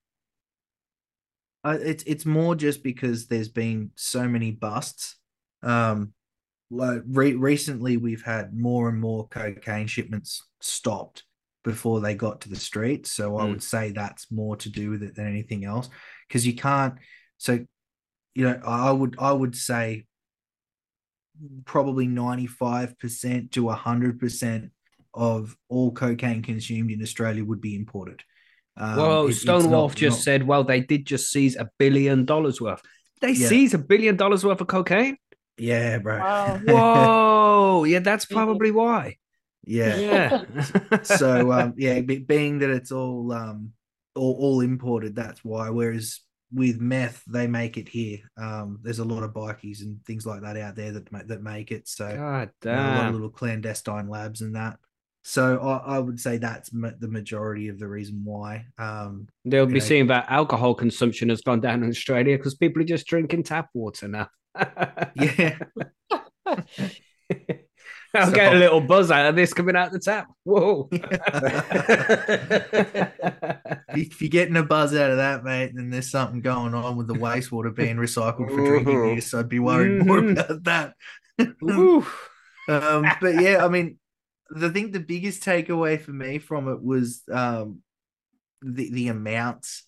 [1.62, 5.16] Uh, it's it's more just because there's been so many busts.
[5.62, 6.12] Um,
[6.70, 11.24] like re- recently, we've had more and more cocaine shipments stopped
[11.64, 13.12] before they got to the streets.
[13.12, 13.50] So I Mm.
[13.50, 15.90] would say that's more to do with it than anything else.
[16.28, 16.94] Because you can't.
[17.36, 17.66] So,
[18.34, 20.06] you know, I would I would say
[21.64, 24.70] probably ninety five percent to hundred percent
[25.12, 28.22] of all cocaine consumed in Australia would be imported.
[28.80, 32.60] Um, well, it- Stonewolf just not- said, well, they did just seize a billion dollars
[32.60, 32.82] worth.
[33.20, 33.48] They Yeah.
[33.48, 35.16] seize a billion dollars worth of cocaine?
[35.58, 36.18] Yeah, bro.
[36.18, 36.60] Wow.
[36.66, 37.84] Whoa.
[37.84, 39.16] yeah, that's probably why.
[39.64, 39.96] yeah.
[39.96, 41.02] Yeah.
[41.02, 43.72] so um yeah being that it's all um
[44.14, 46.20] all, all imported that's why whereas
[46.52, 50.40] with meth they make it here um there's a lot of bikies and things like
[50.42, 53.12] that out there that ma- that make it so God you know, a lot of
[53.12, 54.78] little clandestine labs and that
[55.22, 59.66] so I, I would say that's ma- the majority of the reason why um They'll
[59.66, 59.78] be know.
[59.80, 63.68] seeing that alcohol consumption has gone down in Australia because people are just drinking tap
[63.74, 64.28] water now.
[65.16, 65.58] yeah
[68.12, 70.26] I'll So- get a little buzz out of this coming out the tap.
[70.42, 70.88] Whoa.
[73.94, 77.06] if you're getting a buzz out of that mate then there's something going on with
[77.06, 80.32] the wastewater being recycled for drinking use i'd be worried more Mhm.
[80.32, 80.94] about that
[82.68, 83.98] um, but yeah, I mean,
[84.50, 87.80] the thing, the biggest takeaway for me from it was um,
[88.62, 89.84] the the amounts.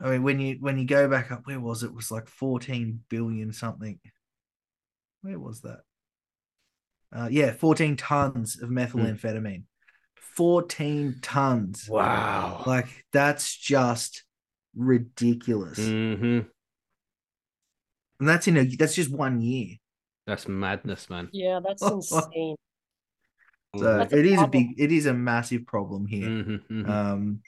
[0.00, 1.88] I mean, when you when you go back up, where was it?
[1.88, 3.98] It was like fourteen billion something.
[5.22, 5.80] Where was that?
[7.14, 9.64] Uh, yeah, fourteen tons of methamphetamine.
[10.16, 11.88] Fourteen tons.
[11.88, 12.62] Wow.
[12.66, 14.24] Like that's just
[14.74, 16.40] ridiculous, hmm
[18.22, 19.76] and that's in a that's just one year.
[20.28, 21.28] That's madness, man.
[21.32, 22.54] Yeah, that's insane.
[23.76, 26.28] So That's a it is a big, it is a massive problem here.
[26.28, 26.88] Mhm, mhm.
[26.88, 27.40] Um,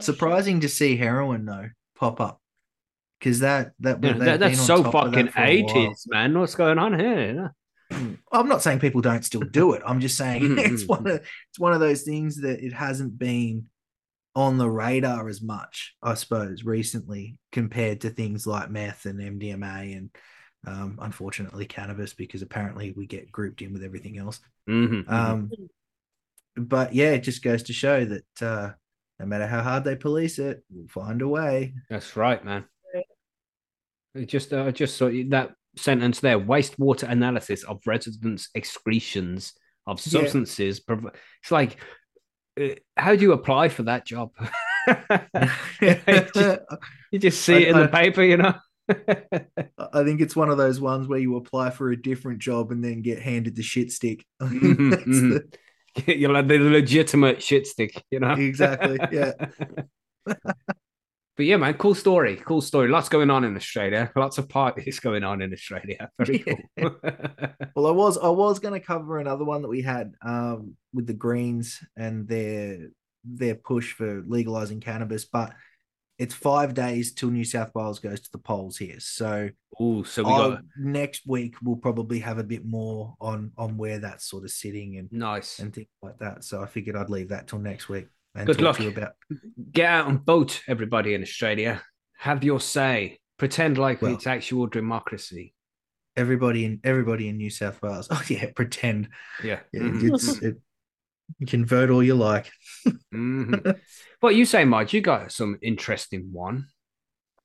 [0.00, 2.40] surprising to see heroin though pop up
[3.18, 5.62] because that that, Yeah, that- that's been on so top of that fucking for a
[5.62, 5.78] while.
[5.82, 6.38] eighties, man.
[6.38, 7.54] What's going on here?
[8.32, 9.82] I'm not saying people don't still do it.
[9.86, 12.72] I'm just saying Mm, it's mm, one of it's one of those things that it
[12.72, 13.66] hasn't been
[14.36, 19.96] on the radar as much, I suppose, recently compared to things like meth and MDMA
[19.96, 20.10] and
[20.66, 24.40] um, unfortunately cannabis because apparently we get grouped in with everything else.
[24.68, 25.10] Mhm, mhm.
[25.12, 25.52] Um,
[26.56, 28.70] but yeah, it just goes to show that uh,
[29.18, 31.74] no matter how hard they police it, we'll find a way.
[31.90, 32.64] That's right, man.
[34.14, 39.54] It just, uh, just saw that sentence there: wastewater analysis of residents' excretions
[39.86, 40.20] of Yeah.
[40.20, 40.78] substances.
[40.80, 41.10] prov-
[41.42, 41.78] It's like,
[42.60, 44.30] uh, how do you apply for that job?
[47.10, 48.54] you just see it in I- the paper, you know.
[48.88, 52.84] I think it's one of those ones where you apply for a different job and
[52.84, 54.24] then get handed the shit stick.
[54.42, 55.54] Mhm, That's mhm.
[56.18, 58.32] You're like the legitimate shit stick, you know.
[58.32, 59.32] Exactly, yeah.
[61.36, 62.36] But yeah, man, cool story.
[62.36, 62.88] Cool story.
[62.88, 64.10] Lots going on in Australia.
[64.14, 66.08] Lots of parties going on in Australia.
[66.18, 66.58] Very cool.
[67.74, 71.06] Well, I was I was going to cover another one that we had um, with
[71.08, 72.88] the Greens and their
[73.24, 75.52] their push for legalizing cannabis, but
[76.18, 79.00] it's five days till New South Wales goes to the polls here.
[79.00, 79.50] So
[79.80, 83.76] oh, so we I'll- got next week we'll probably have a bit more on on
[83.76, 85.58] where that's sort of sitting and nice.
[85.58, 86.44] and things like that.
[86.44, 88.78] So I figured I'd leave that till next week and Good luck.
[88.80, 89.12] about.
[89.72, 91.82] Get out and vote, everybody in Australia.
[92.18, 93.18] Have your say.
[93.38, 95.54] Pretend like Well- it's actual democracy.
[96.16, 98.06] Everybody in everybody in New South Wales.
[98.12, 99.08] Oh yeah, pretend.
[99.42, 99.60] Yeah.
[99.72, 100.14] Yeah, Mhm.
[100.14, 100.56] it's it,
[101.38, 102.50] you can vote all you like.
[103.14, 103.76] Mhm.
[104.20, 104.94] What you say, Marge?
[104.94, 106.68] You got some interesting one,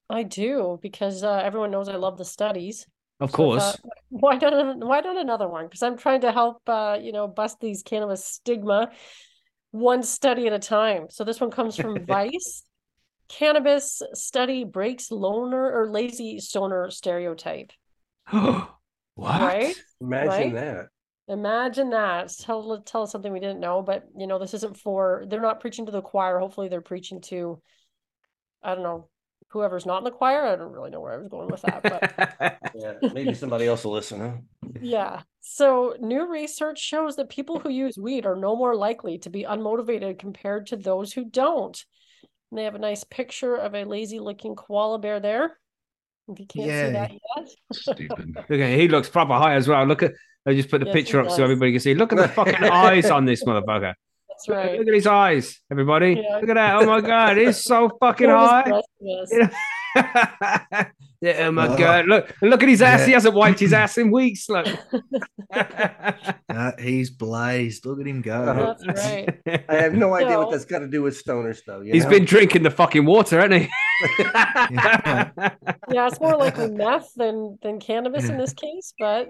[0.10, 2.88] I do because uh, everyone knows I love the studies.
[3.20, 3.76] of So I course.
[3.76, 4.78] thought, why not?
[4.78, 5.66] Why not another one?
[5.66, 8.92] Because I'm trying to help, uh, you know, bust these cannabis stigma,
[9.72, 11.08] one study at a time.
[11.10, 12.64] So this one comes from Vice.
[13.28, 17.72] Cannabis study breaks loner or lazy stoner stereotype.
[18.32, 18.68] what?
[19.16, 19.76] Right?
[20.02, 20.54] Imagine Right?
[20.54, 20.88] that.
[21.30, 22.34] Imagine that.
[22.40, 25.26] Tell tell us something we didn't know, but you know, this isn't for.
[25.28, 26.40] They're not preaching to the choir.
[26.40, 27.62] Hopefully, they're preaching to,
[28.64, 29.10] I don't know,
[29.50, 30.46] whoever's not in the choir.
[30.46, 32.58] I don't really know where I was going with that, but.
[32.76, 34.72] Yeah, maybe somebody else will listen, huh?
[34.80, 35.24] Yeah.
[35.42, 39.44] So new research shows that people who use weed are no more likely to be
[39.44, 41.84] unmotivated compared to those who don't.
[42.52, 45.58] And they have a nice picture of a lazy looking koala bear there.
[46.30, 47.50] If you can't see that yet.
[47.74, 48.38] Stupid.
[48.50, 49.84] Okay, he looks proper high as well.
[49.86, 50.14] Look at
[50.50, 51.94] I just put the Yes, picture up so everybody can see.
[51.96, 53.94] Look at the fucking eyes on this motherfucker.
[54.28, 54.80] That's Look, right.
[54.80, 56.14] look at his eyes, everybody.
[56.24, 56.38] Yeah.
[56.40, 56.76] Look at that.
[56.82, 58.82] Oh my god, he's so fucking So high.
[61.22, 61.40] the rest of us.
[61.40, 61.40] Yeah.
[61.42, 61.78] yeah, oh my Oh.
[61.78, 62.06] god.
[62.08, 63.02] Look look at his ass.
[63.02, 63.06] Yeah.
[63.08, 64.48] He hasn't wiped his ass in weeks.
[64.50, 64.68] Look.
[65.52, 67.86] Uh, he's blazed.
[67.86, 68.46] Look at him go.
[68.86, 69.40] That's right.
[69.70, 71.82] I have no idea what that's got to do with stoners, though.
[71.82, 72.12] You He's know?
[72.12, 73.70] been drinking the fucking water, hasn't he?
[75.92, 79.28] Yeah, it's more likely meth than than cannabis in this case, but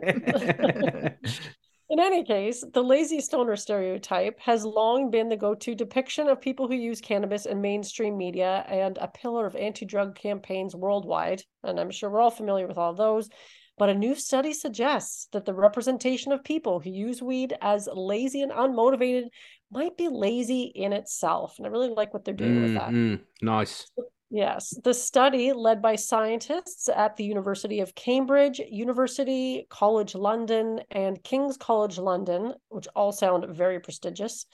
[1.90, 6.40] In any case, the lazy stoner stereotype has long been the go to depiction of
[6.40, 11.42] people who use cannabis in mainstream media and a pillar of anti drug campaigns worldwide.
[11.64, 13.28] And I'm sure we're all familiar with all those.
[13.80, 18.42] But a new study suggests that the representation of people who use weed as lazy
[18.42, 19.30] and unmotivated
[19.72, 21.56] might be lazy in itself.
[21.58, 22.90] And I really like what they're doing with that.
[22.90, 23.90] Mm, mm, nice.
[24.32, 31.22] Yes, the study led by scientists at the University of Cambridge, University College London, and
[31.24, 34.46] King's College London, which all sound very prestigious.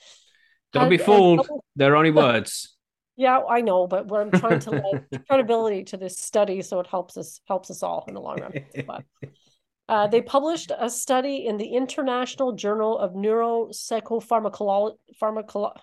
[0.72, 1.46] Don't be fooled.
[1.74, 2.74] They're only words.
[3.16, 6.86] Yeah, I know, but what I'm trying to lend credibility to this study so it
[6.86, 8.52] helps us helps us all in the long run.
[8.86, 9.04] But
[9.88, 14.96] uh, they published a study in the International Journal of Neuropsychopharmacology.
[15.20, 15.76] Pharmacolo-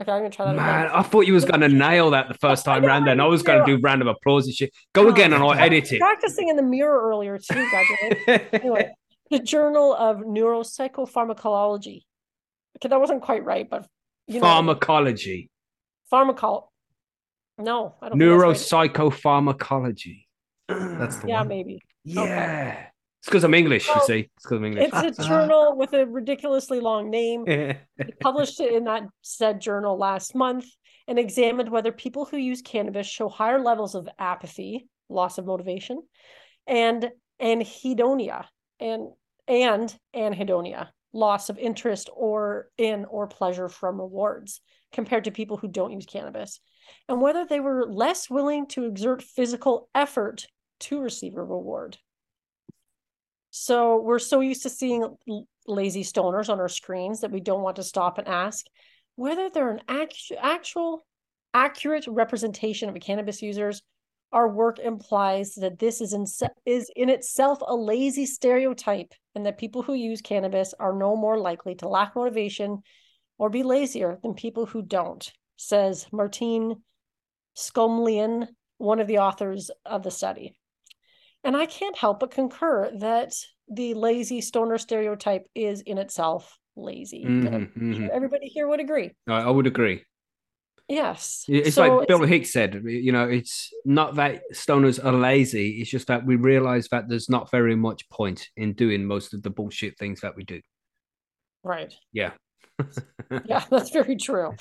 [0.00, 0.64] okay, I'm gonna try that again.
[0.66, 3.06] Man, I thought you was gonna nail that the first time round.
[3.06, 4.72] Then I was gonna do random applause and shit.
[4.94, 6.00] Go Oh, again, and I'll edit it.
[6.00, 7.66] Practicing in the mirror earlier too.
[8.52, 8.90] Anyway,
[9.30, 12.02] the Journal of Neuropsychopharmacology.
[12.76, 13.86] Okay, that wasn't quite right, but
[14.26, 15.50] you know, Pharmacology,
[16.12, 16.68] pharmacol.
[17.58, 18.18] No, I don't.
[18.18, 18.92] think that's right.
[18.94, 20.24] neuropsychopharmacology.
[20.68, 21.48] That's the Yeah, one.
[21.48, 21.80] maybe.
[22.04, 22.86] Yeah,
[23.20, 23.88] it's because I'm English.
[23.88, 24.90] You see, it's because I'm English.
[24.92, 27.44] It's a journal with a ridiculously long name.
[28.20, 30.66] Published it in that said journal last month
[31.08, 36.02] and examined whether people who use cannabis show higher levels of apathy, loss of motivation,
[36.66, 38.44] and anhedonia,
[38.78, 39.08] and
[39.48, 44.60] and anhedonia, loss of interest or in or pleasure from rewards,
[44.92, 46.60] compared to people who don't use cannabis,
[47.08, 50.46] and whether they were less willing to exert physical effort
[50.78, 51.96] to receive a reward.
[53.60, 55.16] So we're so used to seeing
[55.66, 58.64] lazy stoners on our screens that we don't want to stop and ask
[59.16, 61.04] whether they're an actu- actual
[61.52, 63.82] accurate representation of cannabis users.
[64.30, 69.44] Our work implies that this is in, se- is in itself a lazy stereotype and
[69.44, 72.78] that people who use cannabis are no more likely to lack motivation
[73.38, 76.76] or be lazier than people who don't, says Martine
[77.56, 80.57] Skumlien, one of the authors of the study.
[81.48, 83.32] And I can't help but concur that
[83.68, 87.24] the lazy stoner stereotype is in itself lazy.
[87.24, 88.10] Mhm, mhm.
[88.10, 89.12] everybody here would agree.
[89.26, 90.04] I, would agree.
[90.88, 91.46] Yes.
[91.48, 92.82] It's So like Bill Hicks said.
[92.84, 95.80] You know, it's not that stoners are lazy.
[95.80, 99.42] It's just that we realize that there's not very much point in doing most of
[99.42, 100.60] the bullshit things that we do.
[101.64, 101.94] right.
[102.12, 102.32] Yeah.
[103.46, 104.54] Yeah, that's very true.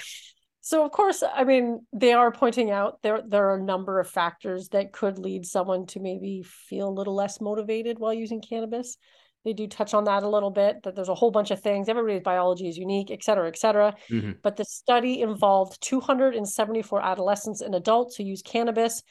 [0.67, 4.10] So of course, I mean, they are pointing out there there are a number of
[4.10, 8.97] factors that could lead someone to maybe feel a little less motivated while using cannabis.
[9.45, 11.88] They do touch on that a little bit, that there's a whole bunch of things.
[11.88, 13.95] Everybody's biology is unique, et cetera, et cetera.
[14.12, 14.41] Mhm.
[14.41, 19.03] But the study involved 274 adolescents and adults who use cannabis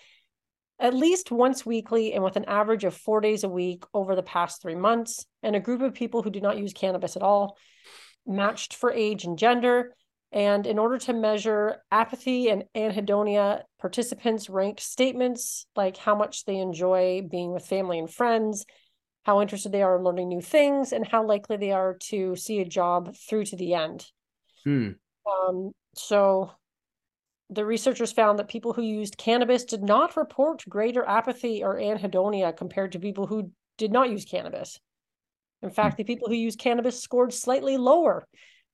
[0.79, 4.23] at least once weekly and with an average of four days a week over the
[4.23, 7.57] past three months, and a group of people who do not use cannabis at all,
[8.27, 9.95] matched for age and gender.
[10.37, 16.59] And in order to measure apathy and anhedonia, participants ranked statements like how much they
[16.59, 18.67] enjoy being with family and friends,
[19.23, 22.61] how interested they are in learning new things, and how likely they are to see
[22.61, 24.05] a job through to the end.
[24.63, 24.91] Hmm.
[25.27, 26.51] Um, so
[27.49, 32.55] the researchers found that people who used cannabis did not report greater apathy or anhedonia
[32.55, 34.79] compared to people who did not use cannabis.
[35.63, 38.27] In fact, the people who used cannabis scored slightly lower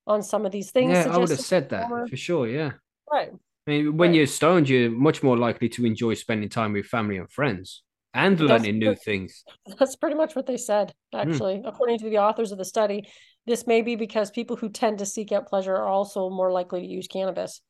[0.07, 0.93] on some of these things.
[0.93, 2.49] Yeah, I would have said that former- for sure.
[2.49, 2.73] Yeah.
[3.11, 3.31] Right.
[3.67, 4.17] I mean, when Right.
[4.17, 8.37] you're stoned, you're much more likely to enjoy spending time with family and friends and
[8.37, 9.45] That's learning new things.
[9.79, 13.09] That's pretty much what they said, actually, according to the authors of the study.
[13.47, 16.81] This may be because people who tend to seek out pleasure are also more likely
[16.81, 17.61] to use cannabis.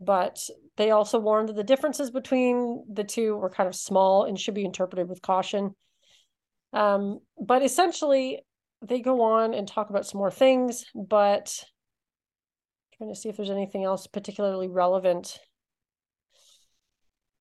[0.00, 0.38] But
[0.76, 4.54] they also warned that the differences between the two were kind of small and should
[4.54, 5.74] be interpreted with caution.
[6.72, 8.44] Um, but essentially,
[8.86, 11.64] they go on and talk about some more things, but
[12.96, 15.38] trying to see if there's anything else particularly relevant.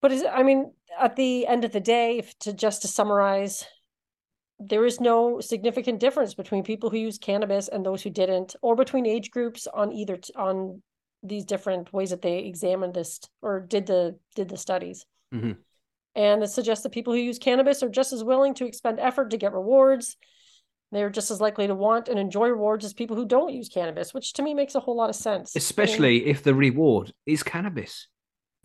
[0.01, 3.65] But is I mean, at the end of the day, if to just to summarize,
[4.59, 8.75] there is no significant difference between people who use cannabis and those who didn't, or
[8.75, 10.81] between age groups on either on
[11.21, 15.05] these different ways that they examined this or did the did the studies.
[15.33, 15.57] Mhm.
[16.15, 19.31] And it suggests that people who use cannabis are just as willing to expend effort
[19.31, 20.17] to get rewards.
[20.93, 24.13] They're just as likely to want and enjoy rewards as people who don't use cannabis,
[24.13, 25.55] which to me makes a whole lot of sense.
[25.55, 28.07] I mean, Especially if the reward is cannabis.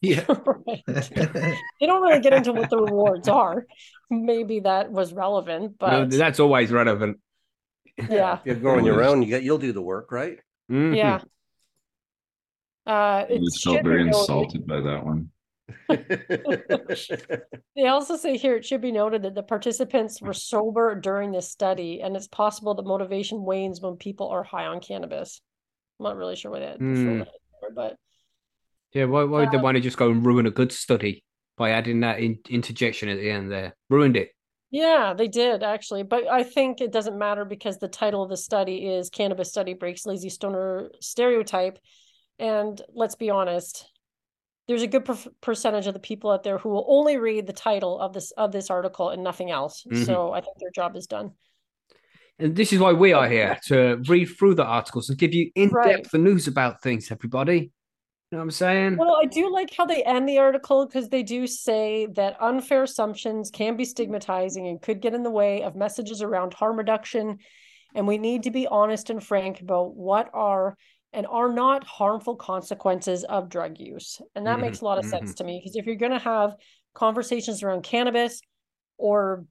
[0.00, 0.24] Yeah.
[0.28, 0.82] right.
[0.86, 3.66] they don't really get into what the rewards are.
[4.10, 7.18] Maybe that was relevant, No, but that's always relevant.
[8.08, 10.38] yeah, If you're going your own, you get you'll do the work, right?
[10.70, 10.96] Mhm.
[10.96, 11.20] yeah.
[12.86, 15.30] Uh, I it just felt very insulted by that one.
[17.76, 21.48] They also say here it should be noted that the participants were sober during this
[21.48, 25.40] study, and it's possible that motivation wanes when people are high on cannabis.
[25.98, 27.22] I'm not really sure why that, Hmm.
[27.74, 27.96] but
[28.92, 31.22] Yeah, why, why would they Um, want to just go and ruin a good study
[31.56, 33.76] by adding that in, interjection at the end there?
[33.90, 34.30] Ruined it.
[34.70, 38.36] Yeah, they did actually, but I think it doesn't matter because the title of the
[38.36, 41.78] study is Cannabis Study Breaks Lazy Stoner Stereotype.
[42.38, 43.88] And let's be honest,
[44.68, 47.52] there's a good per- percentage of the people out there who will only read the
[47.52, 49.84] title of this of this article and nothing else.
[49.90, 50.04] Mhm.
[50.04, 51.32] So I think their job is done.
[52.38, 55.50] And this is why we are here to read through the articles and give you
[55.56, 56.22] in depth Right.
[56.22, 57.72] news about things, everybody.
[58.30, 58.96] You know what I'm saying?
[58.98, 62.82] Well, I do like how they end the article because they do say that unfair
[62.82, 67.38] assumptions can be stigmatizing and could get in the way of messages around harm reduction.
[67.94, 70.76] And we need to be honest and frank about what are
[71.12, 74.20] and are not harmful consequences of drug use.
[74.34, 76.18] And that Mhm, makes a lot of sense to me because if you're going to
[76.18, 76.54] have
[76.94, 78.40] conversations around cannabis
[78.98, 79.44] or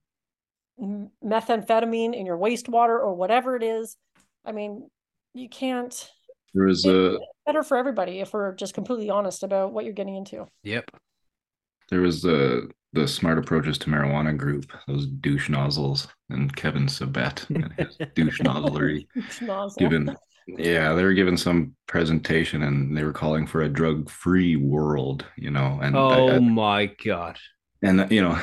[0.80, 3.98] methamphetamine in your wastewater or whatever it is,
[4.46, 4.90] I mean,
[5.34, 6.10] you can't.
[6.54, 9.94] There is it- a better for everybody if we're just completely honest about what you're
[9.94, 10.46] getting into.
[10.64, 10.90] Yep.
[11.90, 17.48] there was the the smart approaches to marijuana group, those douche nozzles, and Kevin Sabet
[17.50, 19.08] and his douche nozzlery.
[19.42, 19.80] Nozzle.
[19.80, 20.16] given
[20.48, 25.52] yeah they were given some presentation and they were calling for a drug-free world you
[25.52, 27.38] know and Oh I- my god.
[27.82, 28.40] and you know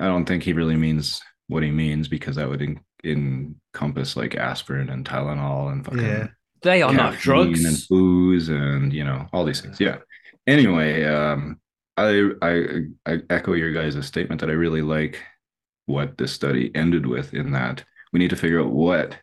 [0.00, 4.34] i don't think he really means what he means because that would en- encompass like
[4.34, 6.28] aspirin and tylenol and fucking Yeah.
[6.62, 7.64] They are not drugs.
[7.64, 9.98] and booze and you know all these things yeah
[10.46, 11.58] anyway um
[11.96, 12.52] i i
[13.06, 15.20] i echo your guys' statement that i really like
[15.86, 19.16] what this study ended with in that we need to figure out what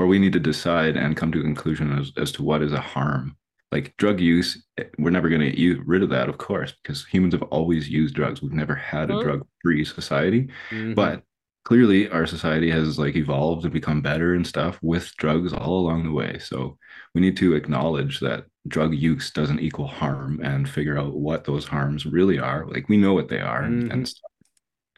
[0.00, 2.72] or we need to decide and come to a conclusion as, as to what is
[2.72, 3.36] a harm
[3.70, 4.64] like drug use
[4.98, 8.14] we're never going to get rid of that of course because humans have always used
[8.14, 10.94] drugs we've never had a drug free society Mhm.
[10.94, 11.22] but
[11.66, 16.04] clearly our society has like evolved and become better and stuff with drugs all along
[16.04, 16.78] the way so
[17.14, 21.66] we need to acknowledge that drug use doesn't equal harm and figure out what those
[21.66, 23.92] harms really are like we know what they are Mhm.
[23.92, 24.29] and stuff.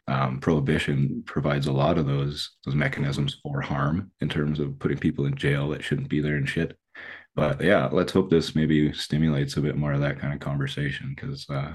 [0.05, 4.97] Um, prohibition provides a lot of those those mechanisms for harm in terms of putting
[4.97, 6.77] people in jail that shouldn't be there and shit
[7.35, 11.13] but yeah let's hope this maybe stimulates a bit more of that kind of conversation
[11.15, 11.71] because uh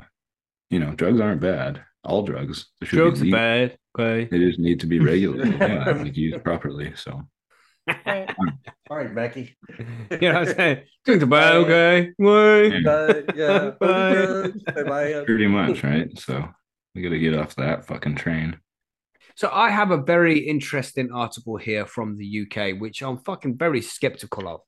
[0.69, 3.79] you know drugs aren't bad all drugs they should be drugs are bad.
[3.99, 4.29] Okay.
[4.31, 6.93] They just need to be regulated, yeah, like used properly.
[6.95, 7.23] So
[7.89, 9.57] All right, Becky.
[10.11, 10.83] You know what I'm saying?
[11.05, 11.55] Drugs are bad.
[11.57, 12.13] Okay.
[12.19, 12.73] Wait.
[12.75, 12.81] Yeah.
[12.85, 13.23] Bye.
[13.35, 13.71] Yeah.
[13.81, 14.53] Bye.
[14.75, 14.83] Bye.
[14.83, 15.25] Bye.
[15.25, 16.17] pretty much, right?
[16.19, 16.49] So
[16.99, 18.59] we got to get off that fucking train.
[19.37, 23.81] So I have a very interesting article here from the UK, which I'm fucking very
[23.81, 24.61] skeptical of.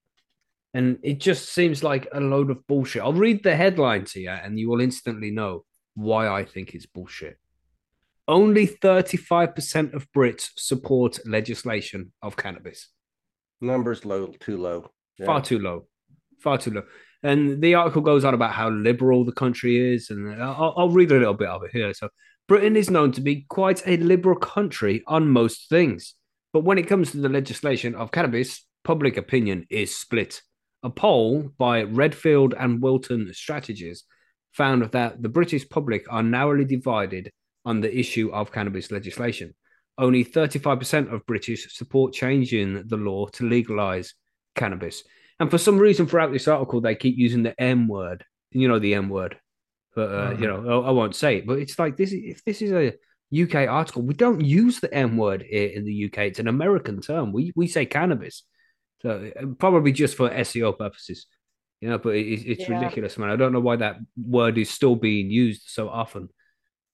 [0.73, 3.03] And it just seems like a load of bullshit.
[3.03, 5.65] I'll read the headline to you, and you will instantly know
[5.95, 7.37] why I think it's bullshit.
[8.29, 12.91] Only 35% of Brits support legislation of cannabis.
[13.61, 14.93] Numbers low, too low.
[15.19, 15.27] Yeah.
[15.27, 15.89] Far too low.
[16.39, 16.83] Far too low.
[17.23, 20.11] And the article goes on about how liberal the country is.
[20.11, 21.93] And I'll, I'll read a little bit of it here.
[21.93, 22.09] So,
[22.49, 26.15] Britain is known to be quite a liberal country on most things.
[26.53, 30.43] But when it comes to the legislation of cannabis, public opinion is split.
[30.83, 34.05] A poll by Redfield and Wilton Strategies
[34.53, 37.31] found that the British public are narrowly divided
[37.65, 39.55] on the issue of cannabis legislation.
[39.99, 44.15] Only 35% of British support changing the law to legalize
[44.57, 45.05] cannabis.
[45.41, 48.25] And for some reason, throughout this article, they keep using the M word.
[48.53, 49.39] You know the M word,
[49.95, 51.47] but uh, you know I, I won't say it.
[51.47, 52.93] But it's like this: if this is a
[53.33, 56.19] UK article, we don't use the M word here in the UK.
[56.19, 57.33] It's an American term.
[57.33, 58.43] We we say cannabis,
[59.03, 61.27] so uh, probably just for SEO purposes.
[61.81, 62.75] You know, but it, it's Yeah.
[62.75, 63.31] ridiculous, man.
[63.31, 66.29] I don't know why that word is still being used so often.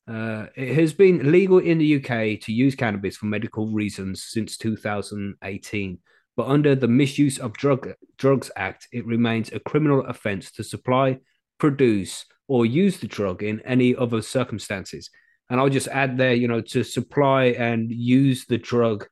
[0.07, 4.57] Uh, it has been legal in the UK to use cannabis for medical reasons since
[4.57, 5.99] 2018,
[6.37, 11.19] but under the Misuse of Drug Drugs Act, it remains a criminal offence to supply,
[11.59, 15.11] produce, or use the drug in any other circumstances.
[15.49, 19.07] And I'll just add there, you know, to supply and use the drug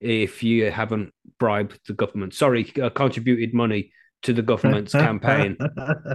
[0.00, 2.34] if you haven't bribed the government.
[2.34, 5.56] Sorry, uh, contributed money to the government's campaign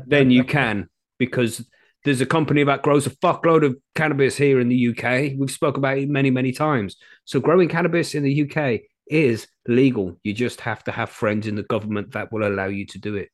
[0.05, 0.89] then you can
[1.19, 1.65] because
[2.03, 5.37] there's a company that grows a fuckload of cannabis here in the UK.
[5.37, 6.97] We've spoke about it many, many times.
[7.23, 10.17] So growing cannabis in the UK is legal.
[10.23, 13.15] You just have to have friends in the government that will allow you to do
[13.15, 13.29] it.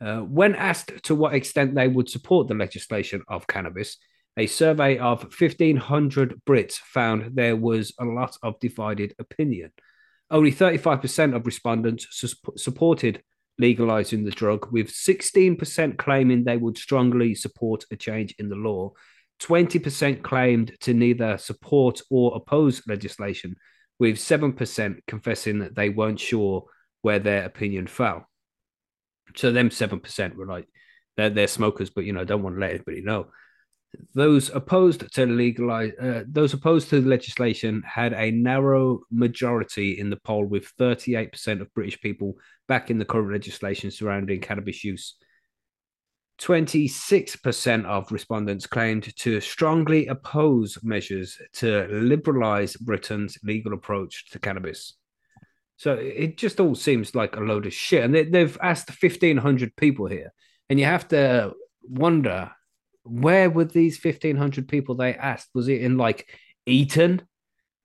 [0.00, 3.98] Uh, when asked to what extent they would support the legislation of cannabis,
[4.36, 9.70] a survey of 1,500 Brits found there was a lot of divided opinion.
[10.30, 13.22] Only 35% of respondents sus- supported
[13.58, 18.92] legalizing the drug, with 16% claiming they would strongly support a change in the law.
[19.40, 23.54] 20% claimed to neither support or oppose legislation,
[24.02, 26.64] with 7% confessing that they weren't sure
[27.02, 28.28] where their opinion fell.
[29.36, 30.66] So, them 7% were like,
[31.16, 33.28] they're, they're smokers, but you know, don't want to let anybody know.
[34.12, 40.10] Those opposed to legalize, uh, those opposed to the legislation had a narrow majority in
[40.10, 42.34] the poll, with 38% of British people
[42.66, 45.14] backing the current legislation surrounding cannabis use.
[46.42, 54.94] 26% of respondents claimed to strongly oppose measures to liberalize Britain's legal approach to cannabis.
[55.76, 58.02] So it just all seems like a load of shit.
[58.02, 60.32] And they, they've asked 1,500 people here.
[60.68, 62.50] And you have to wonder
[63.04, 65.48] where were these 1,500 people they asked?
[65.54, 66.28] Was it in like
[66.66, 67.22] Eton?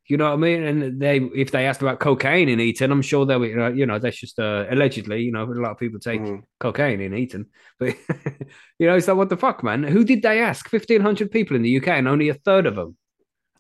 [0.08, 0.64] You know what I mean?
[0.64, 3.68] And they, if they asked about cocaine in Eton, I'm sure they were, you know,
[3.68, 6.43] you know that's just uh, allegedly, you know, a lot of people take Mhm.
[6.60, 7.47] cocaine in Eton.
[7.78, 7.95] But,
[8.80, 9.84] you know, it's like, what the fuck, man?
[9.84, 10.72] Who did they ask?
[10.72, 12.95] 1,500 people in the UK and only a third of them.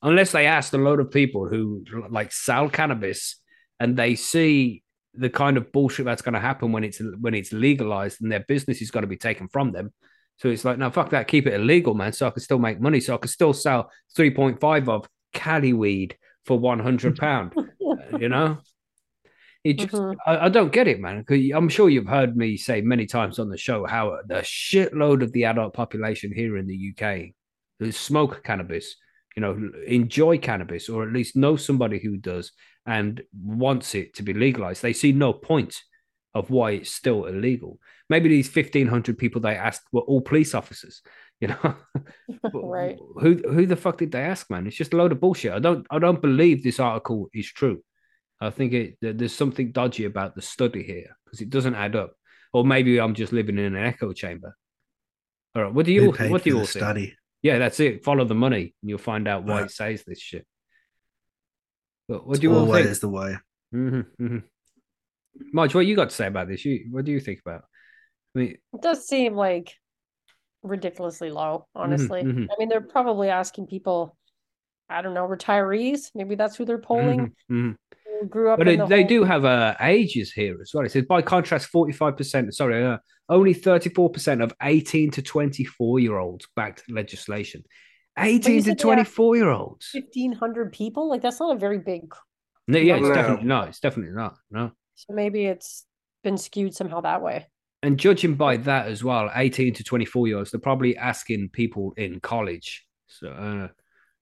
[0.01, 3.41] Unless they asked a load of people who like sell cannabis
[3.79, 4.83] and they see
[5.15, 8.45] the kind of bullshit that's going to happen when it's when it's legalized and their
[8.47, 9.91] business is going to be taken from them.
[10.37, 12.13] So it's like, no, fuck that, keep it illegal, man.
[12.13, 12.99] So I can still make money.
[12.99, 16.15] So I can still sell 3.5 of Cali weed
[16.47, 17.53] for 100 pound,
[18.19, 18.57] you know?
[19.63, 20.15] It just, Mhm.
[20.25, 21.25] I, I don't get it, man.
[21.53, 25.31] I'm sure you've heard me say many times on the show how the shitload of
[25.33, 27.33] the adult population here in the UK
[27.79, 28.95] who smoke cannabis,
[29.35, 32.53] you know, enjoy cannabis, or at least know somebody who does
[32.85, 34.81] and wants it to be legalized.
[34.81, 35.75] They see no point
[36.33, 37.79] of why it's still illegal.
[38.09, 41.01] Maybe these 1,500 people they asked were all police officers,
[41.41, 41.75] you know?
[42.53, 42.97] Right.
[43.19, 44.67] Who who the fuck did they ask, man?
[44.67, 45.51] It's just a load of bullshit.
[45.53, 47.83] I don't I don't believe this article is true.
[48.39, 52.13] I think it there's something dodgy about the study here because it doesn't add up.
[52.53, 54.55] Or maybe I'm just living in an echo chamber.
[55.55, 56.83] All right, what do you all, what do you all the think?
[56.83, 57.15] study?
[57.41, 58.03] Yeah, that's it.
[58.03, 59.65] Follow the money, and you'll find out why Right.
[59.65, 60.45] it says this shit.
[62.07, 62.99] But what do you all Always think?
[63.01, 63.37] the way.
[63.71, 64.37] hmm hmm
[65.53, 66.63] Marge, what you got to say about this?
[66.65, 67.63] You what do you think about?
[68.35, 69.75] I mean, It does seem like
[70.67, 72.23] ridiculously low, honestly.
[72.23, 72.47] mhm.
[72.51, 74.15] I mean, they're probably asking people,
[74.89, 76.11] I don't know, retirees.
[76.15, 77.33] Maybe that's who they're polling.
[77.51, 77.75] mhm, mhm.
[78.21, 80.71] Who grew up But in it, the they whole- do have uh, ages here as
[80.73, 80.85] well.
[80.85, 82.97] It says, by contrast, 45%, sorry, uh,
[83.29, 87.63] only 34% of 18 to 24 year olds backed legislation.
[88.17, 89.89] 18 to said they asked 24 year olds.
[89.93, 91.09] 1,500 people.
[91.09, 92.13] Like, that's not a very big.
[92.67, 93.13] No, yeah, it's No.
[93.13, 93.67] definitely not.
[93.69, 94.35] It's definitely not.
[94.49, 94.71] No.
[94.95, 95.85] So maybe it's
[96.23, 97.45] been skewed somehow that way.
[97.83, 101.93] And judging by that as well, 18 to 24 year olds, they're probably asking people
[101.95, 102.85] in college.
[103.07, 103.67] So, uh,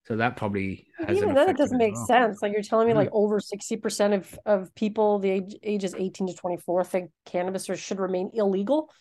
[0.07, 2.05] So that probably has Even then, it doesn't make well.
[2.05, 2.41] sense.
[2.41, 6.27] Like you're telling me, like over sixty percent of of people the age ages eighteen
[6.27, 8.91] to twenty four think cannabis or should remain illegal.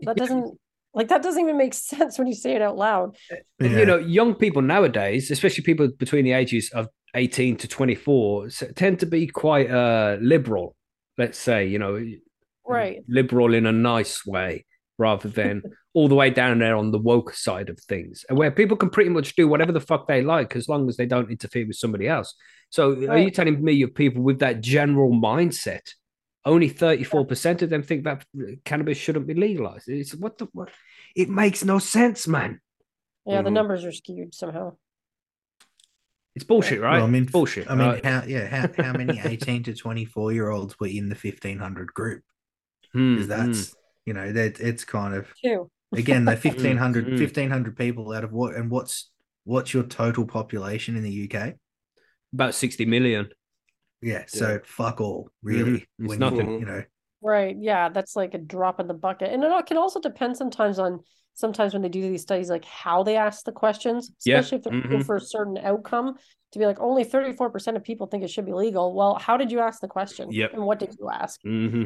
[0.00, 0.58] That doesn't
[0.94, 3.16] like that doesn't even make sense when you say it out loud.
[3.60, 3.68] Yeah.
[3.80, 9.00] you know, young people nowadays, especially people between the ages of 18 to 24, tend
[9.00, 10.74] to be quite uh, liberal,
[11.18, 12.02] let's say, you know,
[12.68, 13.02] Right.
[13.08, 14.64] liberal in a nice way
[14.98, 15.62] rather than
[15.94, 18.90] all the way down there on the woke side of things, and where people can
[18.90, 21.76] pretty much do whatever the fuck they like as long as they don't interfere with
[21.76, 22.34] somebody else.
[22.70, 25.88] So, are you telling me of people with that general mindset?
[26.44, 28.24] Only 34% of them think that
[28.64, 29.88] cannabis shouldn't be legalized.
[29.88, 30.70] It's what the what?
[31.14, 32.60] It makes no sense, man.
[33.26, 33.54] Yeah, the Mhm.
[33.54, 34.76] numbers are skewed somehow.
[36.34, 36.98] It's bullshit, right?
[36.98, 37.70] Well, I mean, It's bullshit.
[37.70, 38.04] I mean, right?
[38.04, 42.22] how yeah, how, how many 18 to 24 year olds were in the 1500 group?
[42.96, 43.30] Hmm, Because hmm.
[43.30, 45.70] that's, you know, that it's kind of, Too.
[45.94, 47.18] again, the 1500, mm.
[47.18, 49.10] 1500 people out of what, and what's,
[49.44, 51.54] what's your total population in the UK?
[52.32, 53.28] about 60 million.
[54.02, 54.24] Yeah.
[54.26, 55.70] So fuck all, really.
[55.70, 55.86] Mhm.
[56.00, 56.50] It's when nothing.
[56.50, 56.82] You, you know,
[57.22, 57.56] Right.
[57.58, 59.32] Yeah, that's like a drop in the bucket.
[59.32, 61.00] And it can also depend sometimes on
[61.34, 64.64] sometimes when they do these studies, like how they ask the questions, Yeah, especially if
[64.64, 65.06] they're looking mhm.
[65.06, 66.14] for a certain outcome.
[66.52, 68.94] To be like, only 34% of people think it should be legal.
[68.94, 70.30] Well, how did you ask the question?
[70.30, 70.54] Yep.
[70.54, 71.40] And what did you ask?
[71.42, 71.84] hmm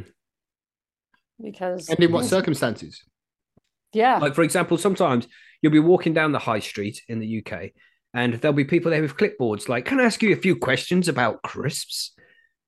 [1.43, 3.03] Because And in what circumstances?
[3.93, 4.19] yeah.
[4.19, 5.27] Like, for example, sometimes
[5.63, 7.71] you'll be walking down the high street in the UK
[8.15, 11.09] and there'll be people there with clipboards like, Can I ask you a few questions
[11.09, 12.13] about crisps?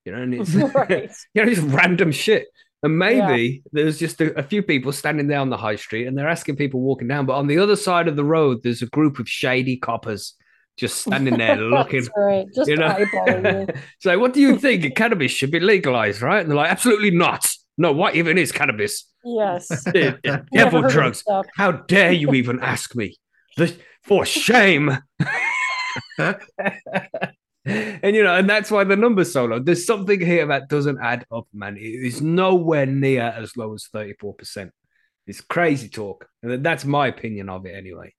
[0.05, 1.11] You know, and it's, right.
[1.35, 2.49] you know, just random shit.
[2.85, 6.18] And maybe there's just a, a few people standing there on the high street and
[6.18, 8.87] they're asking people walking down, but on the other side of the road, there's a
[8.87, 10.35] group of shady coppers
[10.77, 12.05] just standing there looking.
[12.16, 12.47] Right.
[12.53, 13.66] Just you know, you.
[14.01, 14.97] so what do you think?
[14.97, 16.41] cannabis should be legalized, right?
[16.41, 17.47] And they're like, absolutely not.
[17.79, 19.09] No, what even is cannabis?
[19.25, 19.68] Yes.
[19.85, 21.25] The- the Never devil drugs.
[21.57, 23.16] How dare you even ask me?
[23.57, 24.99] The, for shame.
[26.18, 29.59] and you know, and that's why the number's so low.
[29.59, 31.77] There's something here that doesn't add up, man.
[31.77, 34.70] It is nowhere near as low as 34%.
[35.27, 36.27] It's crazy talk.
[36.43, 38.14] And that's my opinion of it anyway.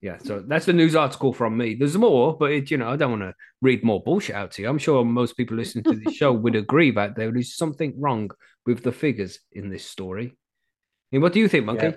[0.00, 1.74] Yeah, so that's the news article from me.
[1.76, 4.62] There's more, but it, you know, I don't want to read more bullshit out to
[4.62, 4.68] you.
[4.68, 8.30] I'm sure most people listening to the show would agree that there is something wrong
[8.66, 10.36] with the figures in this story.
[11.12, 11.86] And what do you think, Monkey?
[11.86, 11.96] Yeah.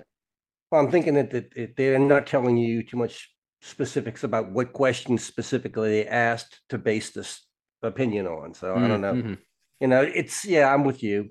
[0.70, 3.30] Well, I'm thinking that, that that they're not telling you too much
[3.62, 7.46] specifics about what questions specifically they asked to base this
[7.82, 8.54] opinion on.
[8.54, 9.14] So I don't know.
[9.14, 9.38] Mhm.
[9.80, 11.30] You know, it's yeah, I'm with you.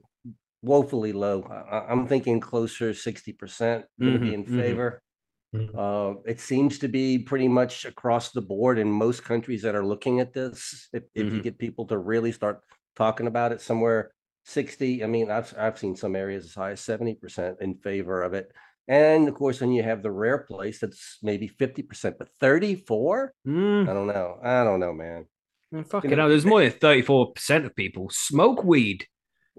[0.64, 1.44] Woefully low.
[1.44, 4.56] I, I- I'm thinking closer sixty percent going to be Mhm, in mhm.
[4.58, 5.02] favor.
[5.56, 5.70] Mhm.
[5.78, 9.86] Uh, it seems to be pretty much across the board in most countries that are
[9.86, 10.90] looking at this.
[10.92, 11.44] If, if you Mhm.
[11.44, 12.62] get people to really start
[12.96, 14.12] talking about it, somewhere
[14.48, 15.04] sixty.
[15.04, 18.34] I mean, I've I've seen some areas as high as seventy percent in favor of
[18.34, 18.52] it.
[18.88, 23.34] And of course, then you have the rare place that's maybe fifty percent, but thirty-four.
[23.46, 23.90] Mm.
[23.90, 24.38] I don't know.
[24.42, 25.26] I don't know, man.
[25.72, 29.06] Well, Fucking you know, hell, there's more than 34% of people smoke weed.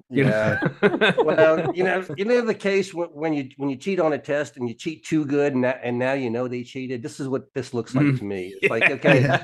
[0.08, 0.58] You Yeah.
[1.22, 4.18] well, you know, you know the case when, when you when you cheat on a
[4.18, 7.02] test and you cheat too good, and that, and now you know they cheated.
[7.02, 8.18] This is what this looks like Mm.
[8.20, 8.54] to me.
[8.62, 9.40] It's like, okay,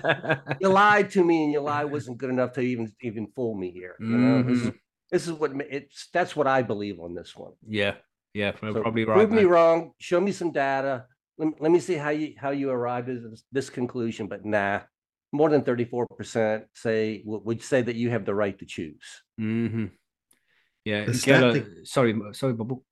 [0.61, 3.71] you lied to me, and your lie wasn't good enough to even even fool me
[3.71, 3.97] here.
[4.01, 4.73] You know, this is
[5.15, 6.09] this is what it's.
[6.13, 7.53] That's what I believe on this one.
[7.67, 7.95] yeah,
[8.35, 9.15] yeah, So probably right.
[9.17, 9.93] Prove me wrong.
[9.99, 11.07] Show me some data.
[11.39, 14.27] Let, me- let me see how you how you arrived at this, this conclusion.
[14.27, 14.81] But nah,
[15.33, 18.67] more than thirty four percent say would would say that you have the right to
[18.67, 19.07] choose.
[19.41, 19.91] Mhm.
[20.85, 22.85] Yeah, The get a- that- sorry, sorry, Bubble.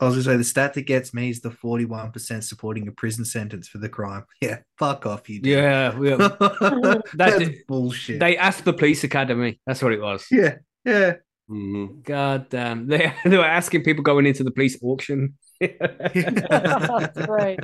[0.00, 3.24] I was gonna say the stat that gets me is the 41% supporting a prison
[3.24, 4.24] sentence for the crime.
[4.40, 5.40] Yeah, fuck off, you.
[5.40, 5.52] dude.
[5.52, 6.10] Yeah, we-
[7.14, 7.66] That's it.
[7.68, 8.18] bullshit.
[8.20, 9.60] they asked the police academy.
[9.66, 10.26] That's what it was.
[10.30, 11.14] yeah, yeah.
[11.50, 12.02] Mhm.
[12.04, 15.34] God damn, they they were asking people going into the police auction.
[15.60, 17.60] That's right.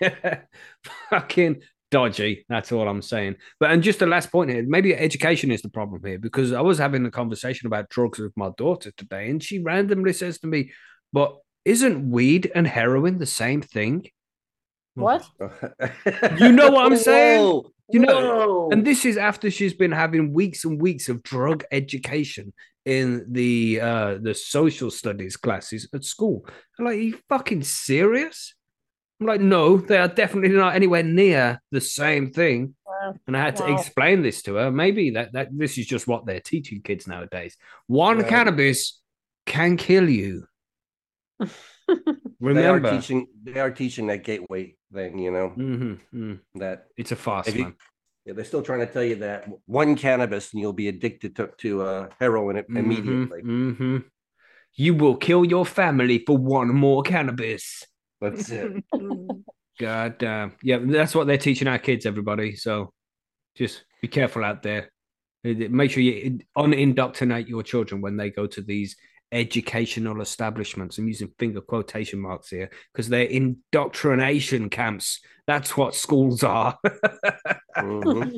[1.10, 2.44] Fucking dodgy.
[2.48, 3.36] That's all I'm saying.
[3.60, 6.60] But and just the last point here, maybe education is the problem here because I
[6.60, 10.46] was having a conversation about drugs with my daughter today, and she randomly says to
[10.46, 10.72] me,
[11.12, 14.06] "But isn't weed and heroin the same thing?"
[14.94, 15.26] What?
[16.38, 17.62] You know what I'm saying?
[17.86, 18.68] Whoa, You know, whoa.
[18.70, 22.52] And this is after she's been having weeks and weeks of drug education
[22.84, 26.46] in the uh the social studies classes at school.
[26.78, 28.54] I'm like, are you fucking serious?
[29.20, 32.74] I'm like, no, they are definitely not anywhere near the same thing.
[32.86, 33.14] Wow.
[33.26, 34.70] And I had to explain this to her.
[34.70, 37.56] Maybe that, that this is just what they're teaching kids nowadays.
[37.86, 39.00] One cannabis
[39.46, 40.46] can kill you.
[41.88, 42.04] they
[42.40, 43.26] Remember, are teaching.
[43.42, 45.18] They are teaching that gateway thing.
[45.18, 46.40] You know Mhm, mm.
[46.56, 47.74] that it's a fast If you- man.
[48.24, 51.50] yeah, they're still trying to tell you that one cannabis and you'll be addicted to
[51.58, 53.42] to uh, heroin Mhm, immediately.
[53.42, 54.04] mhm.
[54.74, 57.84] You will kill your family for one more cannabis.
[58.20, 58.84] That's it.
[59.78, 60.52] God damn.
[60.62, 62.56] Yeah, that's what they're teaching our kids, everybody.
[62.56, 62.92] So
[63.54, 64.90] just be careful out there.
[65.44, 68.96] Make sure you unindoctrinate your children when they go to these
[69.40, 70.98] educational establishments.
[70.98, 75.20] I'm using finger quotation marks here because they're indoctrination camps.
[75.46, 76.78] That's what schools are.
[77.76, 78.32] Mhm.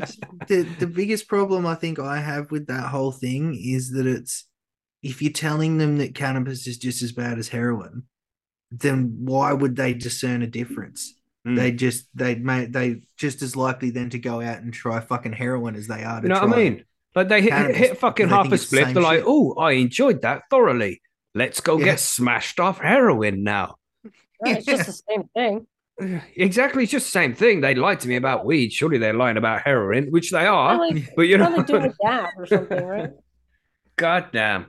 [0.49, 4.49] the the biggest problem I think I have with that whole thing is that it's
[5.01, 8.03] if you're telling them that cannabis is just as bad as heroin,
[8.73, 11.15] then why would they discern a difference?
[11.47, 11.55] Mm.
[11.55, 15.35] They just they may they just as likely then to go out and try fucking
[15.35, 16.49] heroin as they are to You know try.
[16.49, 16.85] what I mean?
[17.19, 18.95] Like they hit, Cannabis, hit fucking half a it's the split.
[18.95, 21.03] They're like, oh, I enjoyed that thoroughly.
[21.35, 21.87] Let's go Yeah.
[21.87, 23.75] get smashed off heroin now.
[24.41, 25.67] Right, It's just the same thing.
[26.37, 26.85] Exactly.
[26.85, 27.61] It's just the same thing.
[27.61, 28.73] They lied to me about weed.
[28.73, 30.77] Surely they're lying about heroin, which they are.
[30.77, 33.11] Probably, But you know, probably doing a or something, right?
[33.97, 34.67] God damn.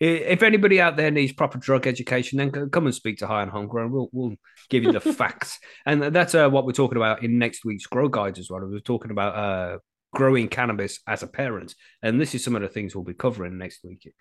[0.00, 3.48] If anybody out there needs proper drug education, then come and speak to High on
[3.48, 3.92] Homegrown.
[3.92, 4.36] We'll we'll
[4.70, 8.08] give you the facts, and that's uh, what we're talking about in next week's Grow
[8.08, 8.60] Guides as well.
[8.64, 9.78] We're talking about uh,
[10.14, 13.58] growing cannabis as a parent, and this is some of the things we'll be covering
[13.58, 14.12] next week.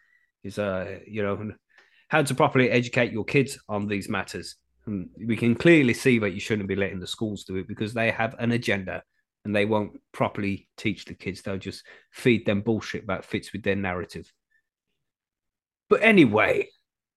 [0.43, 1.53] Is uh you know
[2.09, 4.55] how to properly educate your kids on these matters.
[4.85, 7.93] And we can clearly see that you shouldn't be letting the schools do it because
[7.93, 9.01] they have an agenda
[9.43, 11.41] and they won't properly teach the kids.
[11.41, 14.31] They'll just feed them bullshit that fits with their narrative.
[15.89, 16.69] But anyway,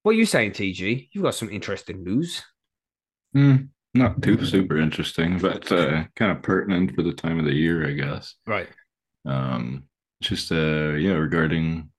[0.02, 1.08] what are you saying, TG?
[1.12, 2.42] You've got some interesting news.
[3.32, 3.56] Hmm,
[3.98, 7.86] not too super interesting, but uh, kind of pertinent for the time of the year,
[7.86, 8.34] I guess.
[8.46, 8.68] Right.
[9.24, 9.84] Um,
[10.20, 11.90] just uh, yeah, regarding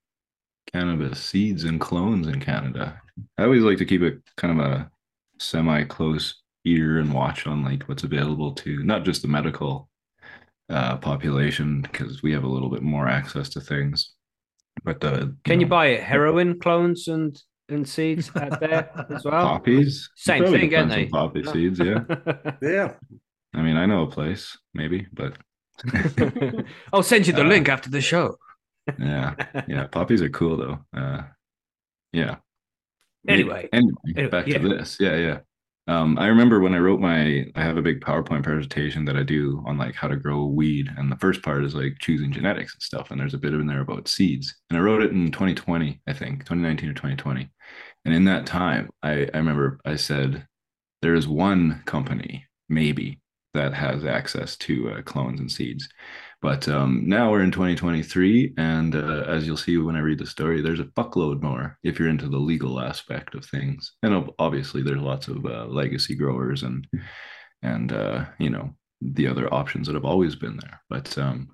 [0.72, 3.02] cannabis seeds and clones in Canada.
[3.38, 4.92] I always like to keep it kind of a
[5.40, 9.90] semi-close ear and watch on like what's available to not just the medical
[10.70, 14.14] uh population because we have a little bit more access to things.
[14.84, 16.04] But uh, Can you know, buy it?
[16.04, 19.60] Heroin clones and, and seeds out there as well?
[19.60, 20.10] poppies?
[20.28, 21.10] You Same probably thing, can ain't find they?
[21.10, 22.04] some Poppy seeds, yeah.
[22.62, 22.94] Yeah.
[23.54, 25.38] I mean, I know a place, maybe, but
[26.94, 28.38] I'll send you the Uh, link after the show.
[29.00, 29.36] yeah,
[29.68, 30.80] yeah, poppies are cool though.
[30.94, 31.24] Uh,
[32.12, 32.38] yeah.
[33.28, 33.70] Anyway.
[33.74, 34.58] anyway, Anyway, back yeah.
[34.60, 34.98] to this.
[35.00, 35.40] Yeah, yeah.
[35.90, 39.24] Um, I remember when I wrote my, I have a big PowerPoint presentation that I
[39.24, 42.76] do on like how to grow weed, and the first part is like choosing genetics
[42.76, 45.32] and stuff, and there's a bit in there about seeds, and I wrote it in
[45.32, 47.50] 2020, I think, 2019 or 2020,
[48.06, 50.46] and in that time, I I remember I said
[51.02, 53.20] there is one company maybe
[53.56, 55.90] that has access to uh, clones and seeds.
[56.42, 60.26] But um, now we're in 2023, and uh, as you'll see when I read the
[60.26, 63.94] story, there's a fuckload more if you're into the legal aspect of things.
[64.04, 66.88] And obviously, there's lots of uh, legacy growers and
[67.62, 70.82] and uh, you know the other options that have always been there.
[70.90, 71.50] But um,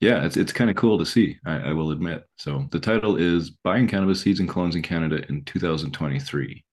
[0.00, 1.38] yeah, it's it's kind of cool to see.
[1.46, 2.24] I, I will admit.
[2.36, 6.64] So the title is "Buying Cannabis Seeds and Clones in Canada in 2023."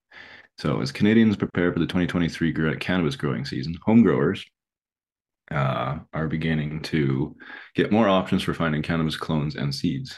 [0.57, 4.45] So as Canadians prepare for the 2023 cannabis growing season, home growers
[5.51, 7.35] uh, are beginning to
[7.75, 10.17] get more options for finding cannabis clones and seeds.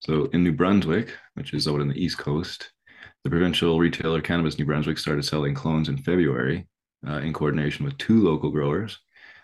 [0.00, 2.70] So in New Brunswick, which is out on the East Coast,
[3.24, 6.68] the provincial retailer Cannabis New Brunswick started selling clones in February
[7.06, 8.98] uh, in coordination with two local growers.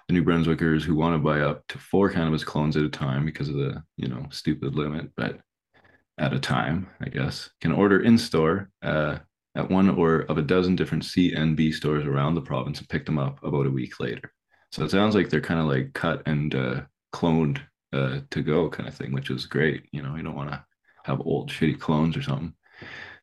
[0.09, 3.25] The New Brunswickers who want to buy up to four cannabis clones at a time
[3.25, 5.41] because of the you know stupid limit, but
[6.19, 9.19] at a time, I guess, can order in store uh,
[9.57, 12.89] at one or of a dozen different C and B stores around the province and
[12.89, 14.31] pick them up about a week later.
[14.75, 16.81] So it sounds like they're kind of like cut and uh,
[17.13, 17.61] cloned
[17.93, 19.85] uh, to go kind of thing, which is great.
[19.93, 20.65] You know, you don't want to
[21.05, 22.53] have old shitty clones or something.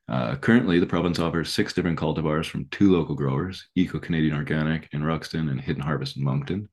[0.07, 4.87] Uh, currently, the province offers six different cultivars from two local growers Eco Canadian Organic
[4.93, 6.69] in Rexton and Hidden Harvest in Moncton.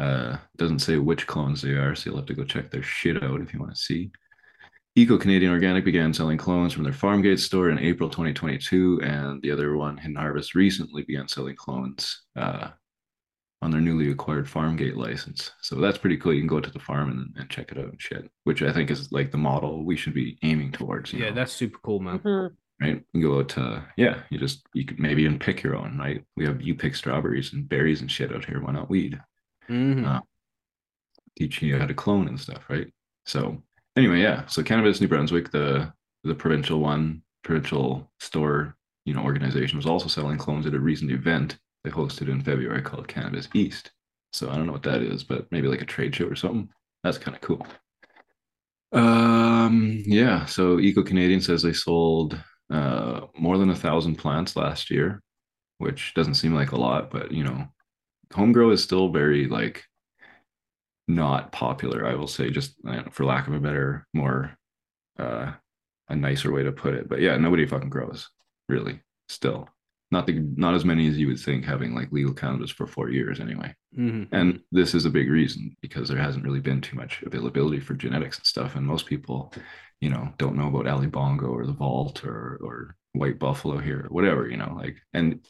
[0.00, 3.22] Uh, doesn't say which clones they are, so you'll have to go check their shit
[3.22, 4.10] out if you want to see.
[4.94, 9.50] Eco Canadian Organic began selling clones from their Farmgate store in April 2022, and the
[9.50, 12.68] other one, Hidden Harvest, recently began selling clones uh,
[13.66, 15.50] on their newly acquired farm gate license.
[15.60, 16.32] So that's pretty cool.
[16.32, 18.72] You can go to the farm and, and check it out and shit, which I
[18.72, 21.12] think is like the model we should be aiming towards.
[21.12, 22.20] Yeah, know, that's super cool, man.
[22.20, 22.50] Mhm.
[22.80, 23.02] right.
[23.12, 26.22] You go out to, yeah, you just, you could maybe even pick your own, right?
[26.36, 28.62] We have, you pick strawberries and berries and shit out here.
[28.62, 29.20] Why not weed?
[29.68, 30.06] Mhm.
[30.06, 30.20] Uh,
[31.36, 32.86] teaching you how to clone and stuff, right?
[33.24, 33.60] So
[33.96, 34.46] anyway, yeah.
[34.46, 35.92] So Cannabis New Brunswick, the
[36.22, 41.10] the provincial one, provincial store, you know, organization was also selling clones at a recent
[41.10, 43.92] event they hosted in February called Cannabis East.
[44.32, 46.68] So I don't know what that is, but maybe like a trade show or something.
[47.02, 47.66] That's kind of cool.
[48.92, 50.44] Um, yeah.
[50.46, 55.22] So Eco Canadian says they sold uh more than a thousand plants last year,
[55.78, 57.68] which doesn't seem like a lot, but you know,
[58.34, 59.84] home grow is still very like
[61.08, 64.56] not popular i will say just know, for lack of a better more
[65.18, 65.52] uh
[66.08, 68.28] a nicer way to put it but yeah nobody fucking grows
[68.68, 69.68] really still
[70.10, 73.10] not the not as many as you would think having like legal cannabis for four
[73.10, 73.74] years anyway.
[73.96, 74.28] Mhm.
[74.32, 77.94] And this is a big reason because there hasn't really been too much availability for
[77.94, 78.76] genetics and stuff.
[78.76, 79.52] And most people,
[80.00, 84.02] you know, don't know about Ali Bongo or the Vault or or White Buffalo here
[84.06, 85.44] or whatever, you know, like and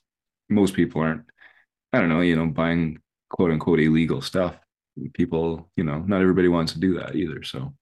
[0.49, 1.25] most people aren't,
[1.93, 2.99] I don't know, you know, buying
[3.29, 4.57] quote unquote illegal stuff.
[5.13, 7.43] People, you know, not everybody wants to do that either.
[7.43, 7.75] So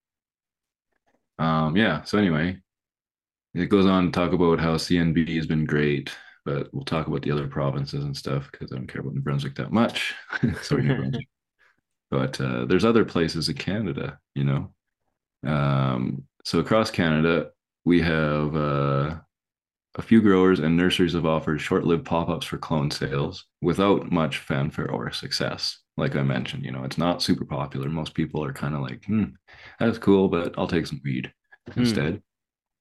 [1.39, 2.59] um yeah, so anyway,
[3.55, 6.11] it goes on to talk about how CNB has been great,
[6.45, 9.21] but we'll talk about the other provinces and stuff because I don't care about New
[9.23, 10.15] Brunswick that much.
[10.63, 11.29] Sorry, New Brunswick.
[12.11, 14.75] But uh, there's other places in Canada, you know.
[15.47, 17.51] Um, so across Canada,
[17.85, 19.17] we have uh,
[19.97, 24.91] a few growers and nurseries have offered short-lived pop-ups for clone sales without much fanfare
[24.91, 25.79] or success.
[25.97, 27.89] Like I mentioned, you know, it's not super popular.
[27.89, 29.25] Most people are kind of like, hmm,
[29.79, 31.33] that's cool, but I'll take some weed
[31.77, 31.81] Hmm.
[31.81, 32.23] instead.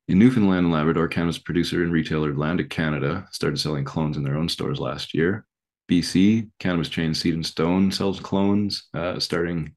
[0.10, 4.36] In Newfoundland and Labrador, cannabis producer and retailer Atlantic Canada started selling clones in their
[4.36, 5.46] own stores last year.
[5.90, 9.76] BC, cannabis chain Seed and Stone sells clones uh, starting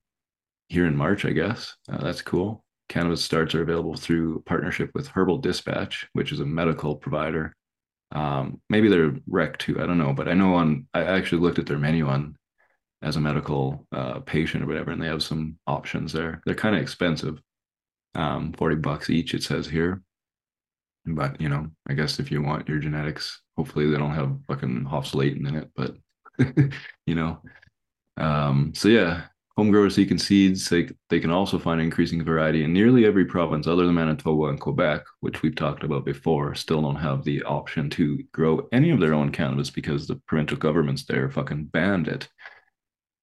[0.68, 1.76] here in March, I guess.
[1.88, 2.64] Uh, that's cool.
[2.88, 7.54] Cannabis starts are available through partnership with Herbal Dispatch, which is a medical provider.
[8.10, 9.80] Um, maybe they're rec too.
[9.80, 12.36] I don't know, but I know on I actually looked at their menu on
[13.00, 16.40] as a medical uh, patient or whatever, and they have some options there.
[16.46, 17.40] They're kind of expensive,
[18.16, 19.34] um, forty bucks each.
[19.34, 20.02] It says here,
[21.06, 24.84] but you know, I guess if you want your genetics, hopefully they don't have fucking
[24.84, 25.96] hops latent in it, but
[27.06, 27.40] you know,
[28.16, 29.24] um, so yeah,
[29.56, 33.66] home growers seeking seeds, they, they can also find increasing variety in nearly every province
[33.66, 37.88] other than Manitoba and Quebec, which we've talked about before, still don't have the option
[37.90, 42.28] to grow any of their own cannabis because the provincial governments there fucking banned it.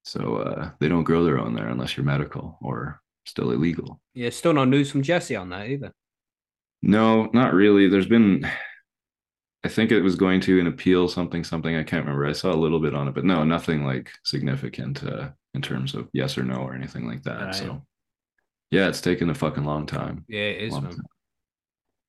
[0.04, 4.00] So uh, they don't grow their own there unless you're medical or still illegal.
[4.12, 5.92] Yeah, still no news from Jesse on that either.
[6.86, 7.88] No, not really.
[7.88, 8.46] There's been,
[9.64, 11.74] I think it was going to an appeal something something.
[11.74, 12.26] I can't remember.
[12.26, 15.94] I saw a little bit on it, but no, nothing like significant uh, in terms
[15.94, 17.40] of yes or no or anything like that.
[17.40, 17.54] Right.
[17.54, 17.86] So
[18.70, 20.24] yeah, it's taken a fucking long time.
[20.28, 20.74] Yeah, it is,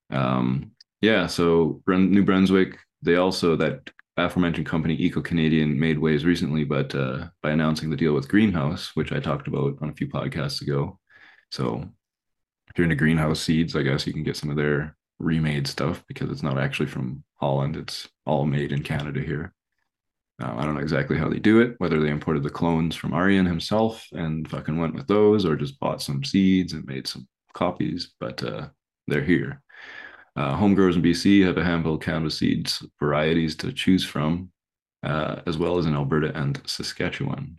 [0.09, 0.71] Um,
[1.01, 6.93] yeah, so New Brunswick, they also that aforementioned company Eco Canadian made waves recently, but
[6.95, 10.61] uh, by announcing the deal with Greenhouse, which I talked about on a few podcasts
[10.61, 10.99] ago.
[11.51, 11.89] So
[12.75, 16.03] if you're into Greenhouse seeds, I guess you can get some of their remade stuff
[16.09, 19.53] because it's not actually from Holland; it's all made in Canada here.
[20.43, 23.11] Uh, I don't know exactly how they do it, whether they imported the clones from
[23.11, 27.25] Arjan himself and fucking went with those, or just bought some seeds and made some
[27.53, 28.67] copies, but uh,
[29.07, 29.61] they're here.
[30.35, 34.51] Uh, home growers in BC have a handful of cannabis seeds varieties to choose from,
[35.01, 37.57] uh, as well as in Alberta and Saskatchewan.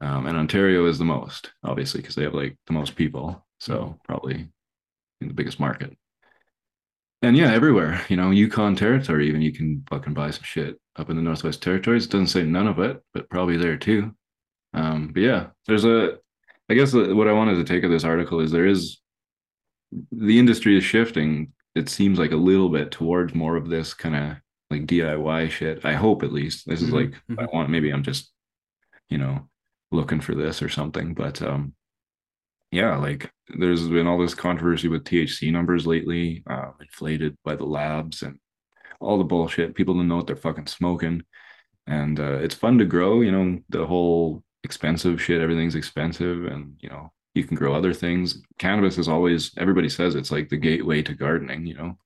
[0.00, 3.44] Um, and Ontario is the most, obviously, because they have like the most people.
[3.62, 4.48] So probably
[5.20, 5.96] in the biggest market.
[7.22, 11.10] And yeah, everywhere, you know, Yukon territory, even you can fucking buy some shit up
[11.10, 12.06] in the Northwest Territories.
[12.06, 14.16] It doesn't say none of it, but probably there too.
[14.74, 16.18] Um, but yeah, there's a,
[16.68, 18.98] I guess what I wanted to take of this article is there is,
[20.10, 21.52] the industry is shifting.
[21.76, 24.36] It seems like a little bit towards more of this kind of
[24.70, 25.84] like DIY shit.
[25.84, 26.66] I hope at least.
[26.66, 27.52] This is Mhm, like, I mhm.
[27.52, 28.32] want, maybe I'm just,
[29.08, 29.48] you know,
[29.92, 31.74] looking for this or something, but, um,
[32.72, 37.64] yeah, like there's been all this controversy with THC numbers lately, uh, inflated by the
[37.66, 38.38] labs and
[39.00, 39.74] all the bullshit.
[39.74, 41.22] People don't know what they're fucking smoking,
[41.86, 43.20] and uh, it's fun to grow.
[43.22, 45.40] You know, the whole expensive shit.
[45.42, 48.42] Everything's expensive, and you know you can grow other things.
[48.58, 51.66] Cannabis is always everybody says it's like the gateway to gardening.
[51.66, 51.98] You know,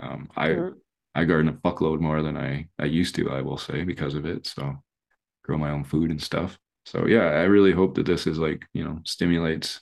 [0.00, 0.74] um, I Mhm.
[1.16, 3.30] I garden a fuckload more than I I used to.
[3.30, 4.46] I will say because of it.
[4.46, 4.82] So
[5.44, 6.58] grow my own food and stuff.
[6.86, 9.80] So yeah, I really hope that this is like you know stimulates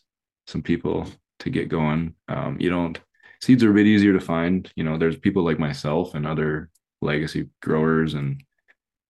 [0.53, 1.09] some people
[1.40, 2.14] to get going.
[2.28, 3.00] Um, you don't
[3.42, 4.70] seeds are a bit easier to find.
[4.76, 6.70] You know, there's people like myself and other
[7.03, 8.42] legacy growers, and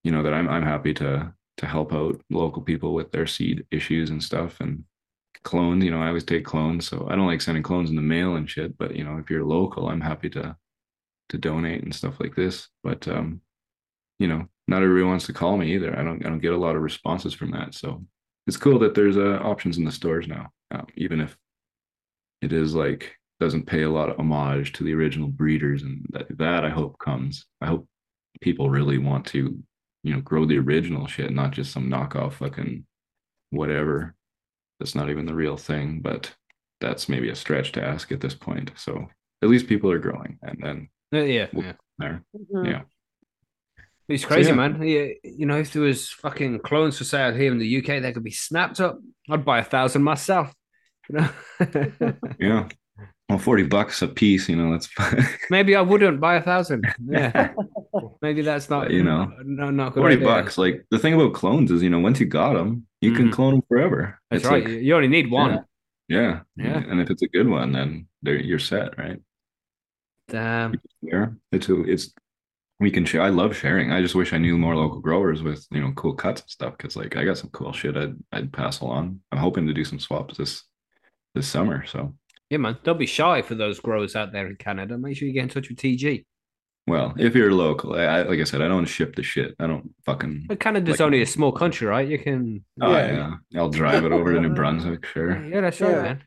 [0.03, 3.67] you know that I'm I'm happy to to help out local people with their seed
[3.71, 4.61] issues and stuff.
[4.61, 4.85] And
[5.45, 8.03] clones, you know, I always take clones, so I don't like sending clones in the
[8.03, 8.77] mail and shit.
[8.79, 10.57] But you know, if you're local, I'm happy to
[11.29, 12.69] to donate and stuff like this.
[12.83, 13.43] But um,
[14.19, 15.97] you know, not everybody wants to call me either.
[15.99, 17.75] I don't I don't get a lot of responses from that.
[17.75, 18.05] So
[18.47, 21.37] it's cool that there's uh, options in the stores now, um, even if
[22.41, 26.27] it is like doesn't pay a lot of homage to the original breeders, and that,
[26.39, 27.47] that I hope comes.
[27.61, 27.87] I hope
[28.41, 29.59] people really want to,
[30.03, 32.85] you know, grow the original shit, not just some knockoff fucking
[33.51, 34.15] whatever.
[34.81, 36.33] That's not even the real thing, but
[36.81, 38.73] that's maybe a stretch to ask at this point.
[38.77, 39.09] So
[39.43, 41.47] at least people are growing, and then Yeah, yeah.
[41.53, 41.73] Well, yeah.
[41.99, 42.67] there, Mhm.
[42.67, 42.83] yeah.
[44.09, 44.57] It's crazy, yeah.
[44.57, 44.83] man.
[44.83, 48.13] Yeah, you know, if there was fucking clones for sale here in the UK, they
[48.13, 48.99] could be snapped up.
[49.31, 50.53] I'd buy a thousand myself.
[51.09, 52.15] You know?
[52.39, 52.69] Yeah.
[53.29, 54.89] Well, 40 bucks a piece, you know, that's
[55.51, 56.85] Maybe I wouldn't buy a thousand.
[57.09, 57.55] Yeah,
[58.23, 60.27] maybe that's not You know, no, not good 40 idea.
[60.27, 60.59] bucks.
[60.59, 63.33] Like the thing about clones is, you know, once you got them, you can Mhm.
[63.33, 64.21] clone them forever.
[64.31, 64.65] That's It's right.
[64.65, 65.65] like- you only need one.
[66.09, 66.41] yeah.
[66.57, 66.83] Yeah.
[66.87, 69.19] And if it's a good one, then there you're set, right?
[70.29, 70.75] Damn.
[71.01, 71.29] Yeah.
[71.53, 72.13] It's a, it's
[72.81, 73.23] we can share.
[73.23, 73.93] I love sharing.
[73.93, 76.77] I just wish I knew more local growers with you know cool cuts and stuff
[76.77, 79.21] because like I got some cool shit I'd I'd pass along.
[79.31, 80.65] I'm hoping to do some swaps this
[81.35, 81.85] this summer.
[81.87, 82.15] So
[82.51, 82.79] Yeah, man.
[82.85, 84.99] Don't be shy for those growers out there in Canada.
[84.99, 86.25] Make sure you get in touch with TG.
[86.87, 89.55] well, if you're local, I, I like I said, I don't ship the shit.
[89.61, 90.47] I don't fucking.
[90.49, 92.07] But Canada's Like- only a small country, right?
[92.09, 92.65] You can.
[92.81, 93.35] Oh Yeah.
[93.51, 95.07] yeah, I'll drive it over to New Brunswick.
[95.07, 95.43] Sure.
[95.47, 96.03] Yeah, that's right, Yeah.
[96.03, 96.23] man.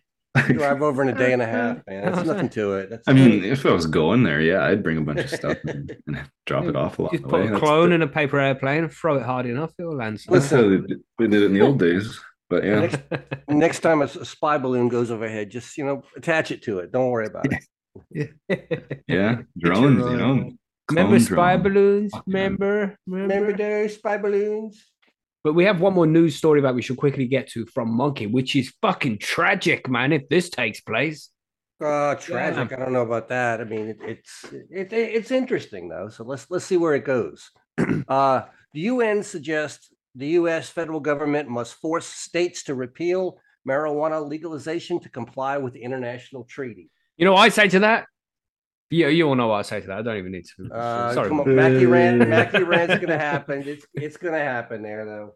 [0.57, 2.03] Drive over in a day and a half, man.
[2.05, 2.89] That's There's I nothing to it.
[2.89, 5.57] That's I mean, if I was going there, yeah, I'd bring a bunch of stuff
[5.65, 7.55] and, and drop it Yeah, off along Just the put way.
[7.55, 10.19] a clone the- in a paper airplane, throw it hard enough, it'll land.
[10.27, 12.19] That's how they did they did it in the old days.
[12.49, 13.01] But yeah, Next-
[13.49, 16.91] next time a spy balloon goes overhead, just you know, attach it to it.
[16.91, 18.31] Don't worry about it.
[19.07, 19.99] yeah, your drones.
[20.11, 20.51] You know,
[20.89, 21.63] Remember spy drone.
[21.63, 22.11] balloons?
[22.11, 22.23] Fuck.
[22.27, 22.97] Remember?
[23.07, 23.57] Remember Remember?
[23.57, 24.83] those spy balloons?
[25.43, 28.25] But we have one more news story that we should quickly get to from Monkey,
[28.27, 30.11] which is fucking tragic, man.
[30.11, 31.29] If this takes place,
[31.83, 32.71] Uh, tragic.
[32.73, 33.59] I don't know about that.
[33.61, 36.09] I mean, it, it's it, it's interesting though.
[36.09, 37.49] So let's let's see where it goes.
[38.07, 38.41] uh,
[38.73, 40.69] the UN suggests the U.S.
[40.69, 43.37] federal government must force states to repeal
[43.67, 46.89] marijuana legalization to comply with the international treaty.
[47.17, 48.05] you know what I say to that?
[48.91, 49.97] You, you all know what I say to that.
[49.99, 50.73] I don't even need to.
[50.73, 51.27] Uh, Sorry.
[51.29, 52.19] come on, Macky Rand.
[52.19, 52.27] Boo.
[52.27, 53.63] Macky Rand's gonna happen.
[53.67, 55.35] It's it's gonna happen there though.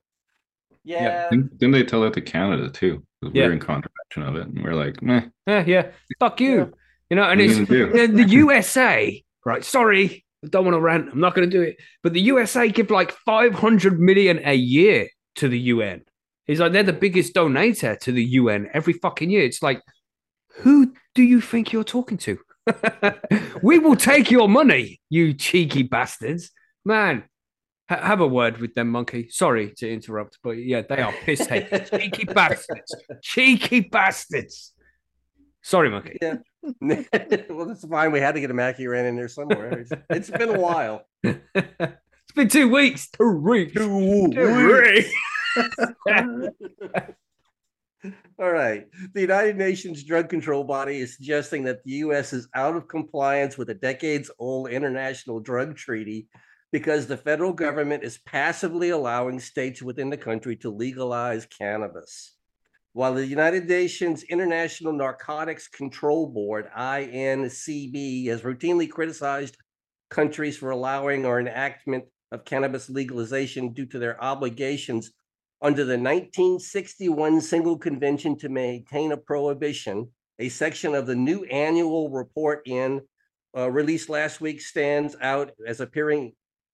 [0.84, 1.28] Yeah.
[1.30, 3.04] Didn't, didn't they tell that to Canada too?
[3.22, 3.48] 'Cause Yeah.
[3.48, 5.24] We're in contravention of it, and we're like, meh.
[5.48, 5.92] Yeah, yeah.
[6.20, 6.58] Fuck you.
[6.58, 6.66] Yeah.
[7.10, 8.08] You know, and What it's you gonna do?
[8.08, 9.66] the, the USA, right?
[9.66, 11.10] Sorry, I don't want to rant.
[11.12, 11.78] I'm not going to do it.
[12.02, 16.04] But the USA give like 500 million a year to the UN.
[16.48, 19.44] It's like they're the biggest donator to the UN every fucking year.
[19.44, 19.82] It's like,
[20.62, 22.40] who do you think you're talking to?
[23.64, 26.52] we will take your money, you cheeky bastards.
[26.86, 27.24] Man,
[27.90, 29.30] ha- have a word with them, monkey.
[29.30, 32.96] Sorry to interrupt, but yeah, they are piss cheeky bastards.
[33.22, 34.74] Cheeky bastards.
[35.62, 36.18] Sorry, monkey.
[36.22, 36.38] Yeah.
[37.50, 38.12] well, that's fine.
[38.12, 39.80] We had to get a Macky ran in there somewhere.
[39.80, 41.06] It's, it's been a while.
[41.24, 43.10] it's been two weeks.
[43.12, 43.74] Two weeks.
[43.74, 45.10] Two weeks.
[48.40, 48.88] All right.
[49.14, 52.32] The United Nations Drug Control Body is suggesting that the U.S.
[52.32, 56.30] is out of compliance with a decades old international drug treaty
[56.72, 62.36] because the federal government is passively allowing states within the country to legalize cannabis.
[63.00, 69.56] While the United Nations International Narcotics Control Board, INCB, has routinely criticized
[70.10, 75.12] countries for allowing or enactment of cannabis legalization due to their obligations
[75.62, 82.10] under the 1961 Single Convention to Maintain a Prohibition, a section of the new annual
[82.10, 83.00] report in
[83.58, 86.34] uh, released last week stands out as appearing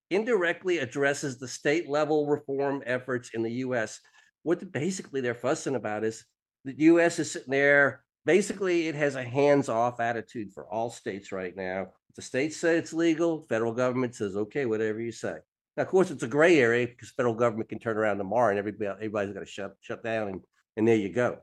[0.10, 4.00] indirectly addresses the state level reform efforts in the U.S.
[4.46, 6.24] What basically they're fussing about is
[6.66, 7.18] the U.S.
[7.18, 8.04] is sitting there.
[8.28, 11.88] Basically, it has a hands-off attitude for all states right now.
[12.16, 13.42] The states say it's legal.
[13.50, 15.38] Federal government says, "Okay, whatever you say."
[15.76, 18.60] Now, of course, it's a gray area because federal government can turn around tomorrow and
[18.60, 20.42] everybody everybody's got to shut shut down and
[20.78, 21.40] and there you go.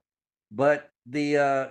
[0.53, 1.67] But the uh,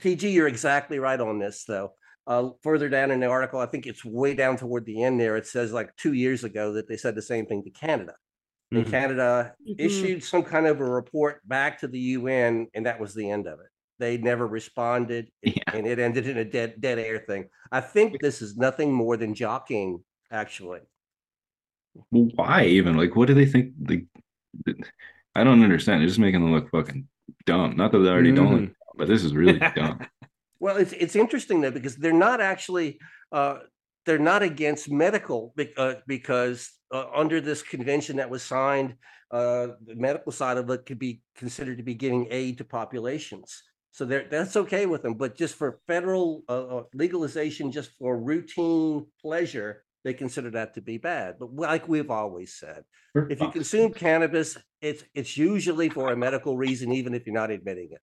[0.00, 1.94] TG, you're exactly right on this though.
[2.26, 5.38] Uh, further down in the article, I think it's way down toward the end there.
[5.38, 8.16] It says like two years ago that they said the same thing to Canada.
[8.72, 8.90] And Mhm.
[8.90, 9.74] Canada Mhm.
[9.78, 13.46] issued some kind of a report back to the UN, and that was the end
[13.46, 13.66] of it.
[13.98, 15.62] They never responded, and- Yeah.
[15.76, 17.48] and it ended in a dead dead air thing.
[17.70, 20.80] I think this is nothing more than jockeying, actually.
[22.10, 22.96] Why even?
[22.96, 23.74] Like, what do they think?
[23.88, 24.06] Like,
[25.34, 26.02] I don't understand.
[26.02, 27.06] It's just making them look fucking
[27.46, 27.76] dumb.
[27.76, 28.66] Not that they already don't, look Mhm.
[28.66, 30.00] dumb, but this is really dumb.
[30.58, 32.98] Well, it's it's interesting though because they're not actually
[33.32, 33.58] uh,
[34.06, 38.94] they're not against medical uh, because uh, under this convention that was signed,
[39.30, 43.62] uh, the medical side of it could be considered to be giving aid to populations.
[43.92, 48.18] So they're, that's okay with them, but just for federal uh, uh, legalization, just for
[48.18, 51.36] routine pleasure, they consider that to be bad.
[51.38, 52.84] But like we've always said,
[53.14, 57.52] if you consume cannabis, it's it's usually for a medical reason, even if you're not
[57.52, 58.00] admitting it.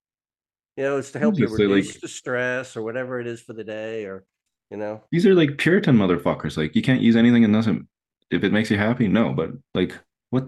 [0.77, 3.41] You know, it's to help you say, like- reduce the stress or whatever it is
[3.41, 4.23] for the day, or
[4.71, 5.03] you know.
[5.11, 6.57] These are like Puritan motherfuckers.
[6.57, 7.87] Like, you can't use anything and doesn't.
[8.31, 9.33] If it makes you happy, no.
[9.33, 9.97] But like,
[10.29, 10.47] what?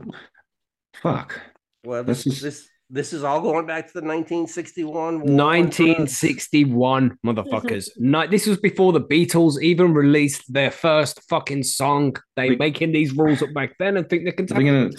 [0.95, 1.39] Fuck.
[1.83, 5.15] Well, This this is- this this is all going back to the 1961 war on
[5.17, 5.79] drugs.
[5.79, 7.89] 1961, motherfuckers.
[7.97, 12.15] No, this was before the Beatles even released their first fucking song.
[12.35, 14.91] They Like- making these rules up back then and think they can Are they gonna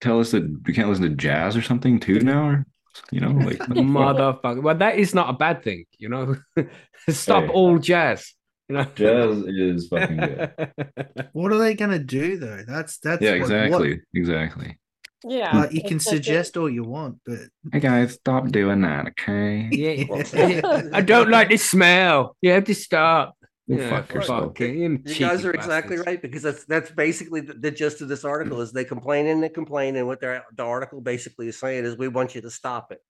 [0.00, 2.48] tell us that we can't listen to jazz or something too now?
[2.48, 2.66] Or
[3.12, 4.62] You know, like Motherfucker.
[4.62, 6.36] Well, that is not a bad thing, you know.
[7.08, 7.50] Stop Hey.
[7.50, 8.34] all jazz.
[8.68, 8.84] You know.
[8.96, 10.72] jazz is fucking good.
[11.32, 12.62] What are they gonna do though?
[12.66, 14.78] That's that's yeah, what- what- exactly, exactly.
[15.24, 15.56] Yeah.
[15.58, 17.38] like you can it's such suggest all you want, but
[17.72, 19.68] Hey guys, stop doing that, okay?
[19.72, 20.90] Yeah.
[20.92, 22.36] I don't like this smell.
[22.42, 23.34] You have to stop.
[23.68, 24.44] Go Yeah, fuck yourself.
[24.58, 26.06] fucking You cheeky guys are exactly bastards.
[26.06, 29.42] right because that's that's basically the, the gist of this article is they complain and
[29.42, 32.50] they complain and what their the article basically is saying is we want you to
[32.50, 33.00] stop it.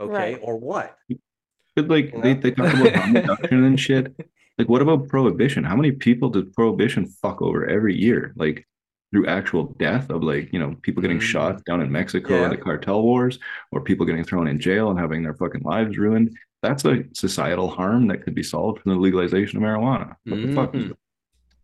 [0.00, 0.38] Okay, Right.
[0.42, 0.96] or what?
[1.76, 2.40] But like You they, know?
[2.40, 4.14] they talk about harm reduction and shit.
[4.58, 5.64] Like, what about prohibition?
[5.64, 8.32] How many people did prohibition fuck over every year?
[8.36, 8.66] Like
[9.10, 11.22] through actual death of like, you know, people getting Mm.
[11.22, 12.44] shot down in Mexico Yeah.
[12.46, 13.38] in the cartel wars,
[13.70, 16.36] or people getting thrown in jail and having their fucking lives ruined.
[16.62, 20.14] That's a societal harm that could be solved from the legalization of marijuana.
[20.24, 20.96] What the fuck is Mhm.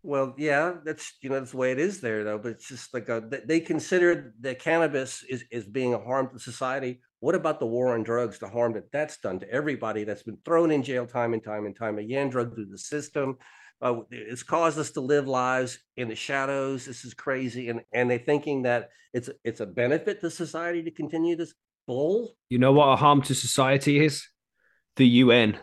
[0.02, 2.38] Well, yeah, that's you know that's the way it is there though.
[2.38, 6.30] But it's just like a, they- they consider that cannabis is is being a harm
[6.32, 7.00] to society.
[7.20, 8.38] What about the war on drugs?
[8.38, 11.66] The harm that that's done to everybody that's been thrown in jail time and time
[11.66, 13.38] and time again, drugged through the system.
[13.80, 16.84] Uh, it's caused us to live lives in the shadows.
[16.84, 20.90] This is crazy, and and they're thinking that it's it's a benefit to society to
[20.90, 21.54] continue this
[21.86, 22.34] bull.
[22.48, 24.26] You know what a harm to society is?
[24.96, 25.58] The UN.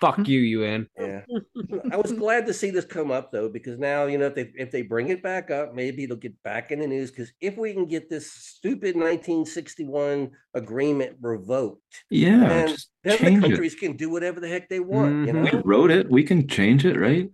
[0.00, 0.86] Fuck you, UN.
[0.98, 1.22] Yeah.
[1.92, 4.52] I was glad to see this come up though, because now you know if they
[4.56, 7.10] if they bring it back up, maybe it'll get back in the news.
[7.10, 13.38] Because if we can get this stupid 1961 agreement revoked, Yeah, then, then the change
[13.38, 13.48] it.
[13.48, 15.26] countries can do whatever the heck they want.
[15.26, 15.44] You Mhm.
[15.44, 16.10] We know, wrote it.
[16.10, 17.28] We can change it, right?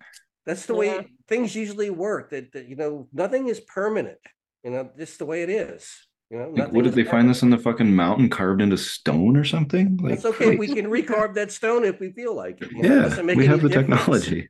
[0.46, 0.78] that's the Yeah.
[0.98, 2.30] way things usually work.
[2.30, 4.18] That, that you know, nothing is permanent.
[4.62, 5.90] You know, just the way it is.
[6.30, 8.62] You know, Like, nothing what is did they find this in the fucking mountain carved
[8.62, 9.98] into stone or something?
[9.98, 10.56] Like, That's okay.
[10.56, 12.72] We can recarve that stone if we feel like it.
[12.72, 13.88] you know, it yeah, doesn't make we have the difference.
[14.00, 14.48] technology.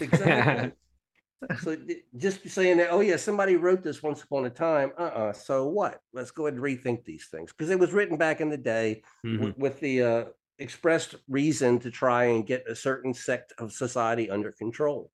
[0.00, 0.72] Exactly.
[1.62, 1.76] so
[2.16, 4.92] just saying that, oh yeah, somebody wrote this once upon a time.
[4.98, 5.32] Uh-uh.
[5.32, 6.00] So what?
[6.12, 9.02] Let's go ahead and rethink these things because it was written back in the day
[9.24, 9.34] Mhm.
[9.36, 10.24] w- with the uh,
[10.58, 15.10] expressed reason to try and get a certain sect of society under control.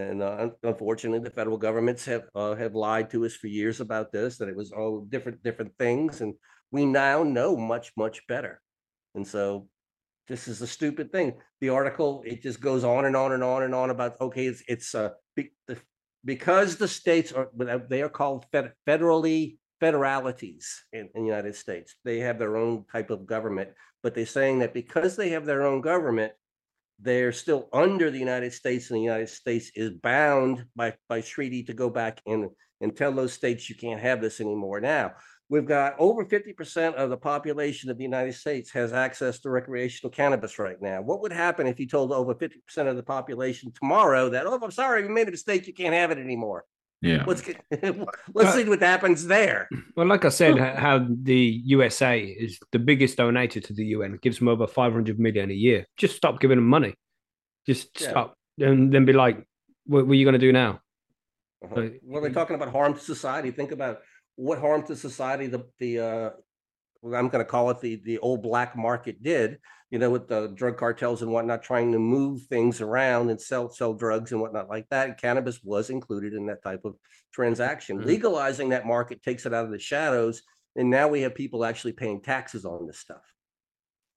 [0.00, 3.80] And uh, un- unfortunately, the federal governments have uh, have lied to us for years
[3.80, 4.38] about this.
[4.38, 6.34] That it was all different different things, and
[6.70, 8.60] we now know much much better.
[9.14, 9.68] And so
[10.28, 11.34] this is a stupid thing.
[11.60, 14.62] The article it just goes on and on and on and on about okay, it's
[14.68, 15.76] it's uh be, the,
[16.24, 17.50] because the states are
[17.88, 21.96] they are called fed, federally federalities in, in the United States.
[22.04, 23.70] They have their own type of government,
[24.02, 26.32] but they're saying that because they have their own government,
[27.00, 31.62] they're still under the United States, and the United States is bound by by treaty
[31.64, 34.80] to go back and and tell those states you can't have this anymore.
[34.80, 35.12] Now
[35.50, 40.10] we've got over 50% of the population of the United States has access to recreational
[40.10, 41.02] cannabis right now.
[41.02, 42.52] What would happen if you told over 50%
[42.86, 46.12] of the population tomorrow that, oh, I'm sorry, we made a mistake, you can't have
[46.12, 46.64] it anymore?
[47.02, 47.24] Yeah.
[47.26, 47.56] Let's get,
[48.34, 49.68] let's see what happens there.
[49.96, 54.38] Well, like I said, how the USA is the biggest donator to the UN, gives
[54.38, 55.86] them over 500 million a year.
[55.96, 56.94] Just stop giving them money.
[57.66, 58.10] Just Yeah.
[58.10, 58.34] stop.
[58.58, 59.38] And then be like,
[59.86, 60.80] what, what are you going to do now?
[61.64, 61.74] Uh-huh.
[61.74, 63.50] But- Well, they're talking about harm to society.
[63.50, 64.00] Think about
[64.36, 66.34] what harm to society the the uh, well,
[67.04, 69.58] I'm going to call it the the old black market did.
[69.90, 73.70] You know, with the drug cartels and whatnot, trying to move things around and sell
[73.70, 75.20] sell drugs and whatnot like that.
[75.20, 76.94] Cannabis was included in that type of
[77.32, 77.98] transaction.
[77.98, 78.04] Mhm.
[78.04, 80.42] Legalizing that market takes it out of the shadows,
[80.76, 83.22] and now we have people actually paying taxes on this stuff.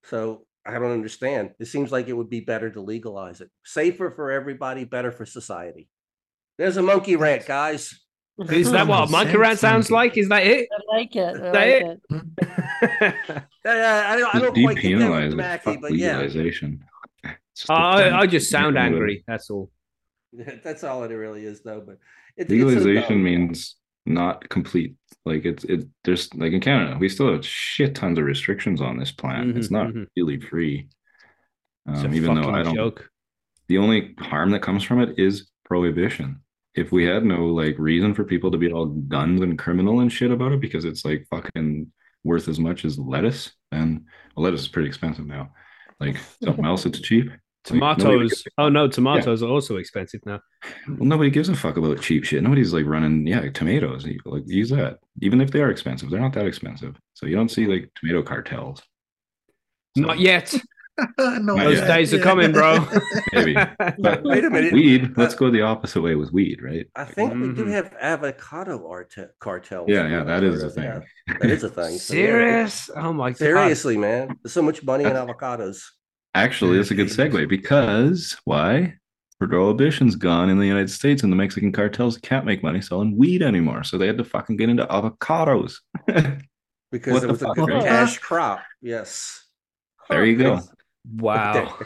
[0.04, 1.56] So I don't understand.
[1.60, 3.50] It seems like it would be better to legalize it.
[3.66, 5.90] Safer for everybody, better for society.
[6.58, 8.03] There's a monkey rant, guys.
[8.50, 10.18] Is that what a Common monkey rat sounds like?
[10.18, 10.68] Is that it?
[10.72, 11.36] I like it.
[11.36, 12.02] I That like it?
[12.10, 13.44] it.
[13.66, 15.36] I don't, I don't quite get that with depenalize it.
[15.36, 16.84] Macky, but yeah, legalization.
[17.24, 19.24] It's just a I, dumb- I just sound Yeah, angry.
[19.28, 19.72] That's all.
[20.64, 21.82] that's all it really is, though.
[21.86, 22.00] But
[22.36, 23.24] it's it's Legalization dumb.
[23.24, 23.76] means
[24.06, 24.96] not complete.
[25.26, 25.88] Like it's it.
[26.04, 29.56] There's like in Canada, we still have shit tons of restrictions on this plant.
[29.58, 30.08] It's Mhm, not mhm.
[30.18, 30.90] really free.
[31.88, 32.76] It's a Um, even though I don't.
[32.76, 33.10] joke.
[33.70, 36.42] The only harm that comes from it is prohibition.
[36.76, 40.12] If we had no like reason for people to be all guns and criminal and
[40.12, 41.92] shit about it because it's like fucking
[42.24, 44.06] worth as much as lettuce, then
[44.36, 45.52] well, lettuce is pretty expensive now.
[46.00, 47.30] Like something else that's cheap.
[47.64, 48.44] Tomatoes.
[48.58, 50.42] Oh no, tomatoes are also expensive now.
[50.88, 52.44] Well, nobody gives a fuck about cheap shit.
[52.44, 54.06] Nobody's like running, yeah, tomatoes.
[54.26, 55.00] Like use that.
[55.22, 56.98] Even if they are expensive, they're not that expensive.
[57.14, 58.82] So you don't see like tomato cartels.
[59.96, 60.54] So, Not yet.
[61.18, 62.86] Not Those yet, days are coming, bro.
[63.34, 63.54] Maybe.
[64.00, 64.74] But Wait a minute.
[64.74, 65.14] weed.
[65.18, 66.86] Let's go the opposite way with weed, right?
[66.96, 67.72] I think we do Mhm.
[67.72, 69.90] have avocado art cartels.
[69.90, 70.84] Yeah, yeah, that is a thing.
[70.84, 71.00] yeah.
[71.42, 71.98] That is a thing.
[71.98, 72.90] So, yeah, Serious?
[72.96, 73.38] Oh my god.
[73.38, 74.38] Seriously, man.
[74.44, 75.82] There's so much money in avocados.
[76.36, 78.96] Actually, that's a good segue because why?
[79.40, 83.42] Prohibition's gone in the United States, and the Mexican cartels can't make money selling weed
[83.42, 83.84] anymore.
[83.84, 85.74] So they had to fucking get into avocados.
[86.92, 87.84] because What it was a fuck, good right?
[87.84, 88.62] cash crop.
[88.82, 89.44] Yes.
[90.10, 90.62] There you go.
[91.10, 91.78] Wow.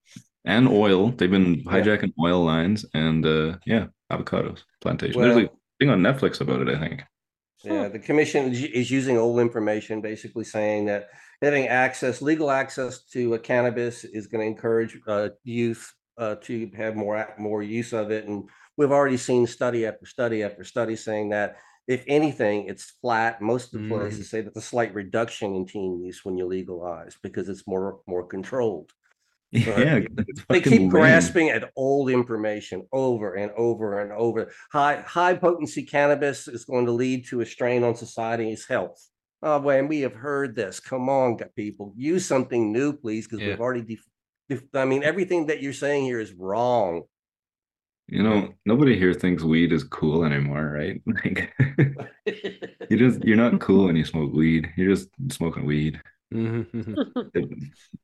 [0.45, 1.11] And oil.
[1.11, 1.71] They've been Yeah.
[1.73, 5.21] hijacking oil lines and uh yeah, avocados plantation.
[5.21, 5.49] There's a
[5.79, 7.03] thing on Netflix about it, I think.
[7.65, 11.09] Yeah, the commission is is using old information, basically saying that
[11.41, 16.71] having access, legal access to uh, cannabis is going to encourage uh, youth uh, to
[16.77, 18.25] have more ac- more use of it.
[18.25, 18.47] And
[18.77, 21.57] we've already seen study after study after study saying that
[21.87, 23.41] if anything, it's flat.
[23.41, 23.89] Most of the Mm.
[23.99, 27.99] places say that the slight reduction in teen use when you legalize because it's more
[28.07, 28.91] more controlled.
[29.53, 30.89] Yeah, They it's they fucking keep lame.
[30.89, 34.51] grasping at old information over and over and over.
[34.73, 38.99] High high potency cannabis is going to lead to a strain on society's health.
[39.41, 40.79] Oh, boy, and we have heard this.
[40.81, 43.49] Come on, people, use something new, please, because Yeah.
[43.51, 43.83] we've already.
[43.83, 44.09] Def-
[44.49, 47.03] def- I mean, everything that you're saying here is wrong.
[48.09, 51.01] You know, nobody here thinks weed is cool anymore, right?
[51.05, 51.53] Like
[52.89, 54.69] you just you're not cool when you smoke weed.
[54.77, 56.01] You're just smoking weed.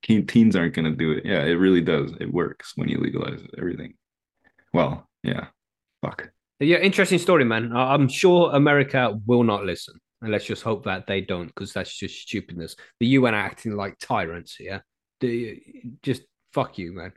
[0.09, 1.25] It- teens aren't gonna do it.
[1.25, 2.11] Yeah, it really does.
[2.19, 3.93] It works when you legalize everything.
[4.73, 5.47] Well, yeah.
[6.01, 6.29] Fuck.
[6.59, 7.71] yeah, interesting story, man.
[7.73, 9.95] I'm sure America will not listen.
[10.21, 12.75] And let's just hope that they don't, because that's just stupidness.
[12.99, 14.79] The UN are acting like tyrants, yeah.
[15.19, 15.61] The,
[16.01, 16.23] just
[16.53, 17.13] fuck you, man.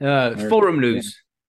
[0.00, 1.00] Uh, America, forum yeah.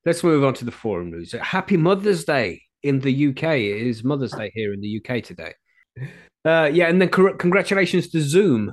[0.05, 0.15] News.
[0.15, 1.33] Let's move on to the forum news.
[1.33, 3.43] Happy Mother's Day in the UK.
[3.43, 5.53] It is Mother's Day here in the UK today.
[6.43, 8.69] Uh, yeah, and then cor- congratulations to Zoom,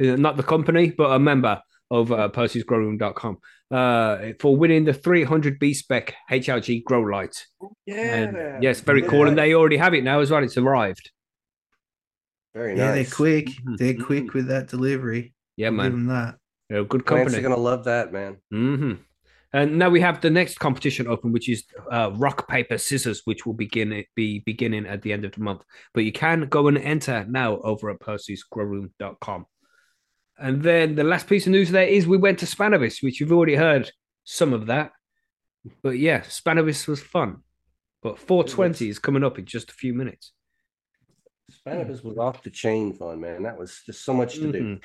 [0.00, 3.38] uh, not the company, but a member of uh, Percy'sGrowroom.com
[3.70, 7.46] uh, for winning the 300 B spec HLG grow light.
[7.86, 9.28] And yes, very cool.
[9.28, 10.42] And they already have it now as well.
[10.42, 11.10] It's arrived.
[12.54, 12.94] very Yeah, nice.
[13.08, 13.46] they're quick.
[13.48, 15.34] Mhm, They're quick with that delivery.
[15.56, 15.90] Yeah, I'll give man.
[15.92, 16.34] them that.
[16.70, 17.38] They're a good Plants company.
[17.46, 18.38] are gonna love that, man.
[18.50, 18.92] hmm
[19.54, 23.44] And now we have the next competition open, which is uh, rock paper scissors, which
[23.44, 25.62] will begin be beginning at the end of the month.
[25.92, 29.46] But you can go and enter now over at percysgrowroom.com.
[30.38, 33.32] And then the last piece of news there is we went to Spannabis, which you've
[33.32, 33.90] already heard
[34.24, 34.92] some of that.
[35.82, 37.42] But yeah, Spannabis was fun.
[38.02, 40.32] But 420 is coming up in just a few minutes.
[41.52, 43.42] Spannabis was off the chain fun, man.
[43.42, 44.78] That was just so much to do.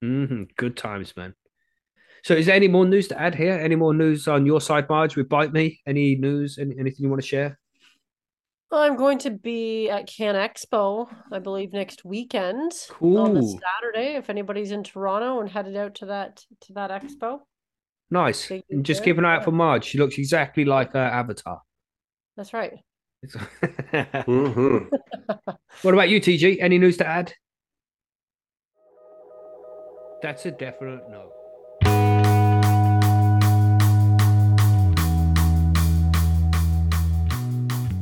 [0.00, 1.34] hmm hmm Good times, man.
[2.22, 3.52] So, is there any more news to add here?
[3.54, 5.80] Any more news on your side, Marge, with Bite Me?
[5.86, 6.58] Any news?
[6.58, 7.58] Any, anything you want to share?
[8.72, 13.34] I'm going to be at Can Expo, I believe, next weekend on Cool.
[13.34, 14.14] the Saturday.
[14.16, 17.40] If anybody's in Toronto and headed out to that to that expo,
[18.12, 18.46] Nice.
[18.46, 19.04] Thank And just sir.
[19.04, 19.84] keep an eye out for Marge.
[19.84, 21.62] She looks exactly like her avatar.
[22.36, 22.74] that's right.
[23.26, 24.88] Mhm.
[25.82, 26.60] what about you, TG?
[26.60, 27.32] Any news to add?
[30.22, 31.32] That's a definite no.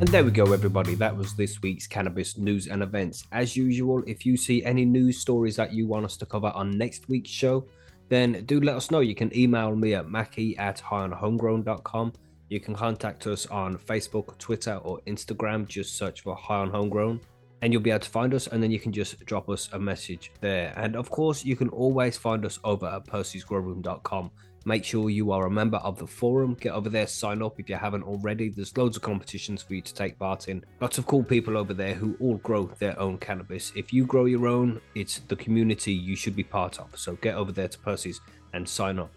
[0.00, 0.94] And there we go, everybody.
[0.94, 3.24] That was this week's cannabis news and events.
[3.32, 6.78] As usual, if you see any news stories that you want us to cover on
[6.78, 7.64] next week's show,
[8.08, 9.00] then do let us know.
[9.00, 12.12] You can email me at macky at highonhomegrown.com.
[12.48, 15.66] You can contact us on Facebook, Twitter, or Instagram.
[15.66, 17.20] Just search for High on Homegrown
[17.62, 19.78] and you'll be able to find us and then you can just drop us a
[19.78, 24.30] message there and of course you can always find us over at percysgrowroom.com
[24.68, 27.68] make sure you are a member of the forum get over there sign up if
[27.68, 31.06] you haven't already there's loads of competitions for you to take part in lots of
[31.06, 34.80] cool people over there who all grow their own cannabis if you grow your own
[34.94, 38.20] it's the community you should be part of so get over there to percy's
[38.52, 39.10] and sign up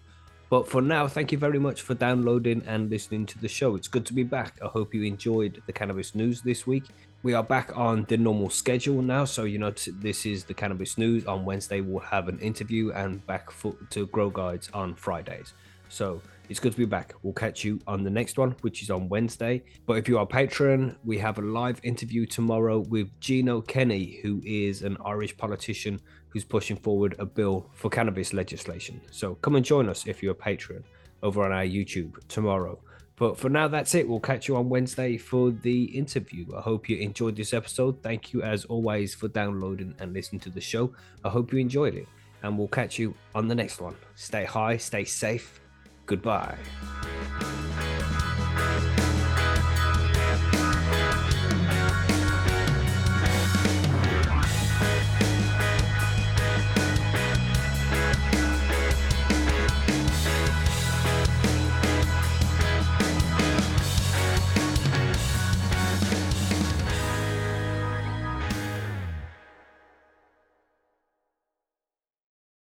[0.52, 3.78] but for now, thank you very much for downloading and listening to the show.
[3.78, 4.60] It's good to be back.
[4.62, 6.84] I hope you enjoyed the cannabis news this week.
[7.24, 9.26] We are back on the normal schedule now.
[9.26, 11.28] So, you know, this is the cannabis news.
[11.28, 13.50] On Wednesday, we'll have an interview and back
[13.92, 15.54] to Grow Guides on Fridays.
[15.88, 16.20] So,
[16.50, 17.14] it's good to be back.
[17.22, 19.62] We'll catch you on the next one, which is on Wednesday.
[19.86, 24.20] But if you are a patron, we have a live interview tomorrow with Gino Kenny,
[24.24, 29.00] who is an Irish politician who's pushing forward a bill for cannabis legislation.
[29.12, 30.84] So come and join us if you're a patron
[31.22, 32.80] over on our YouTube tomorrow.
[33.22, 34.10] But for now, that's it.
[34.10, 36.48] We'll catch you on Wednesday for the interview.
[36.58, 38.02] I hope you enjoyed this episode.
[38.02, 40.92] Thank you, as always, for downloading and listening to the show.
[41.24, 42.08] I hope you enjoyed it.
[42.42, 43.96] And we'll catch you on the next one.
[44.16, 45.62] Stay high, stay safe.
[46.08, 46.58] Goodbye.